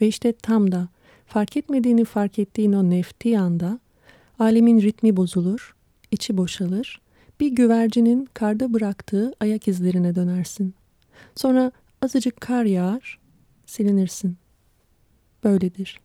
Ve 0.00 0.06
işte 0.08 0.32
tam 0.32 0.72
da 0.72 0.88
fark 1.26 1.56
etmediğini 1.56 2.04
fark 2.04 2.38
ettiğin 2.38 2.72
o 2.72 2.90
nefti 2.90 3.38
anda 3.38 3.78
alemin 4.38 4.82
ritmi 4.82 5.16
bozulur, 5.16 5.74
içi 6.10 6.36
boşalır, 6.36 7.00
bir 7.40 7.48
güvercinin 7.48 8.28
karda 8.34 8.72
bıraktığı 8.72 9.32
ayak 9.40 9.68
izlerine 9.68 10.14
dönersin. 10.14 10.74
Sonra 11.34 11.72
azıcık 12.02 12.40
kar 12.40 12.64
yağar, 12.64 13.18
silinirsin. 13.66 14.36
Böyledir. 15.44 16.00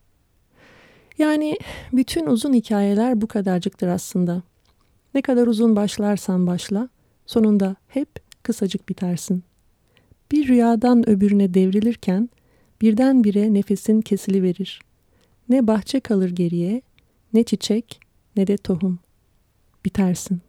Yani 1.18 1.58
bütün 1.92 2.26
uzun 2.26 2.52
hikayeler 2.52 3.20
bu 3.20 3.26
kadarcıktır 3.26 3.88
aslında. 3.88 4.42
Ne 5.14 5.22
kadar 5.22 5.46
uzun 5.46 5.76
başlarsan 5.76 6.46
başla, 6.46 6.88
sonunda 7.26 7.76
hep 7.88 8.25
kısacık 8.46 8.88
bitersin. 8.88 9.44
Bir 10.32 10.48
rüyadan 10.48 11.08
öbürüne 11.08 11.54
devrilirken 11.54 12.30
birdenbire 12.80 13.54
nefesin 13.54 14.00
kesiliverir. 14.00 14.80
Ne 15.48 15.66
bahçe 15.66 16.00
kalır 16.00 16.30
geriye, 16.30 16.82
ne 17.34 17.42
çiçek, 17.42 18.00
ne 18.36 18.46
de 18.46 18.56
tohum. 18.56 18.98
Bitersin. 19.84 20.40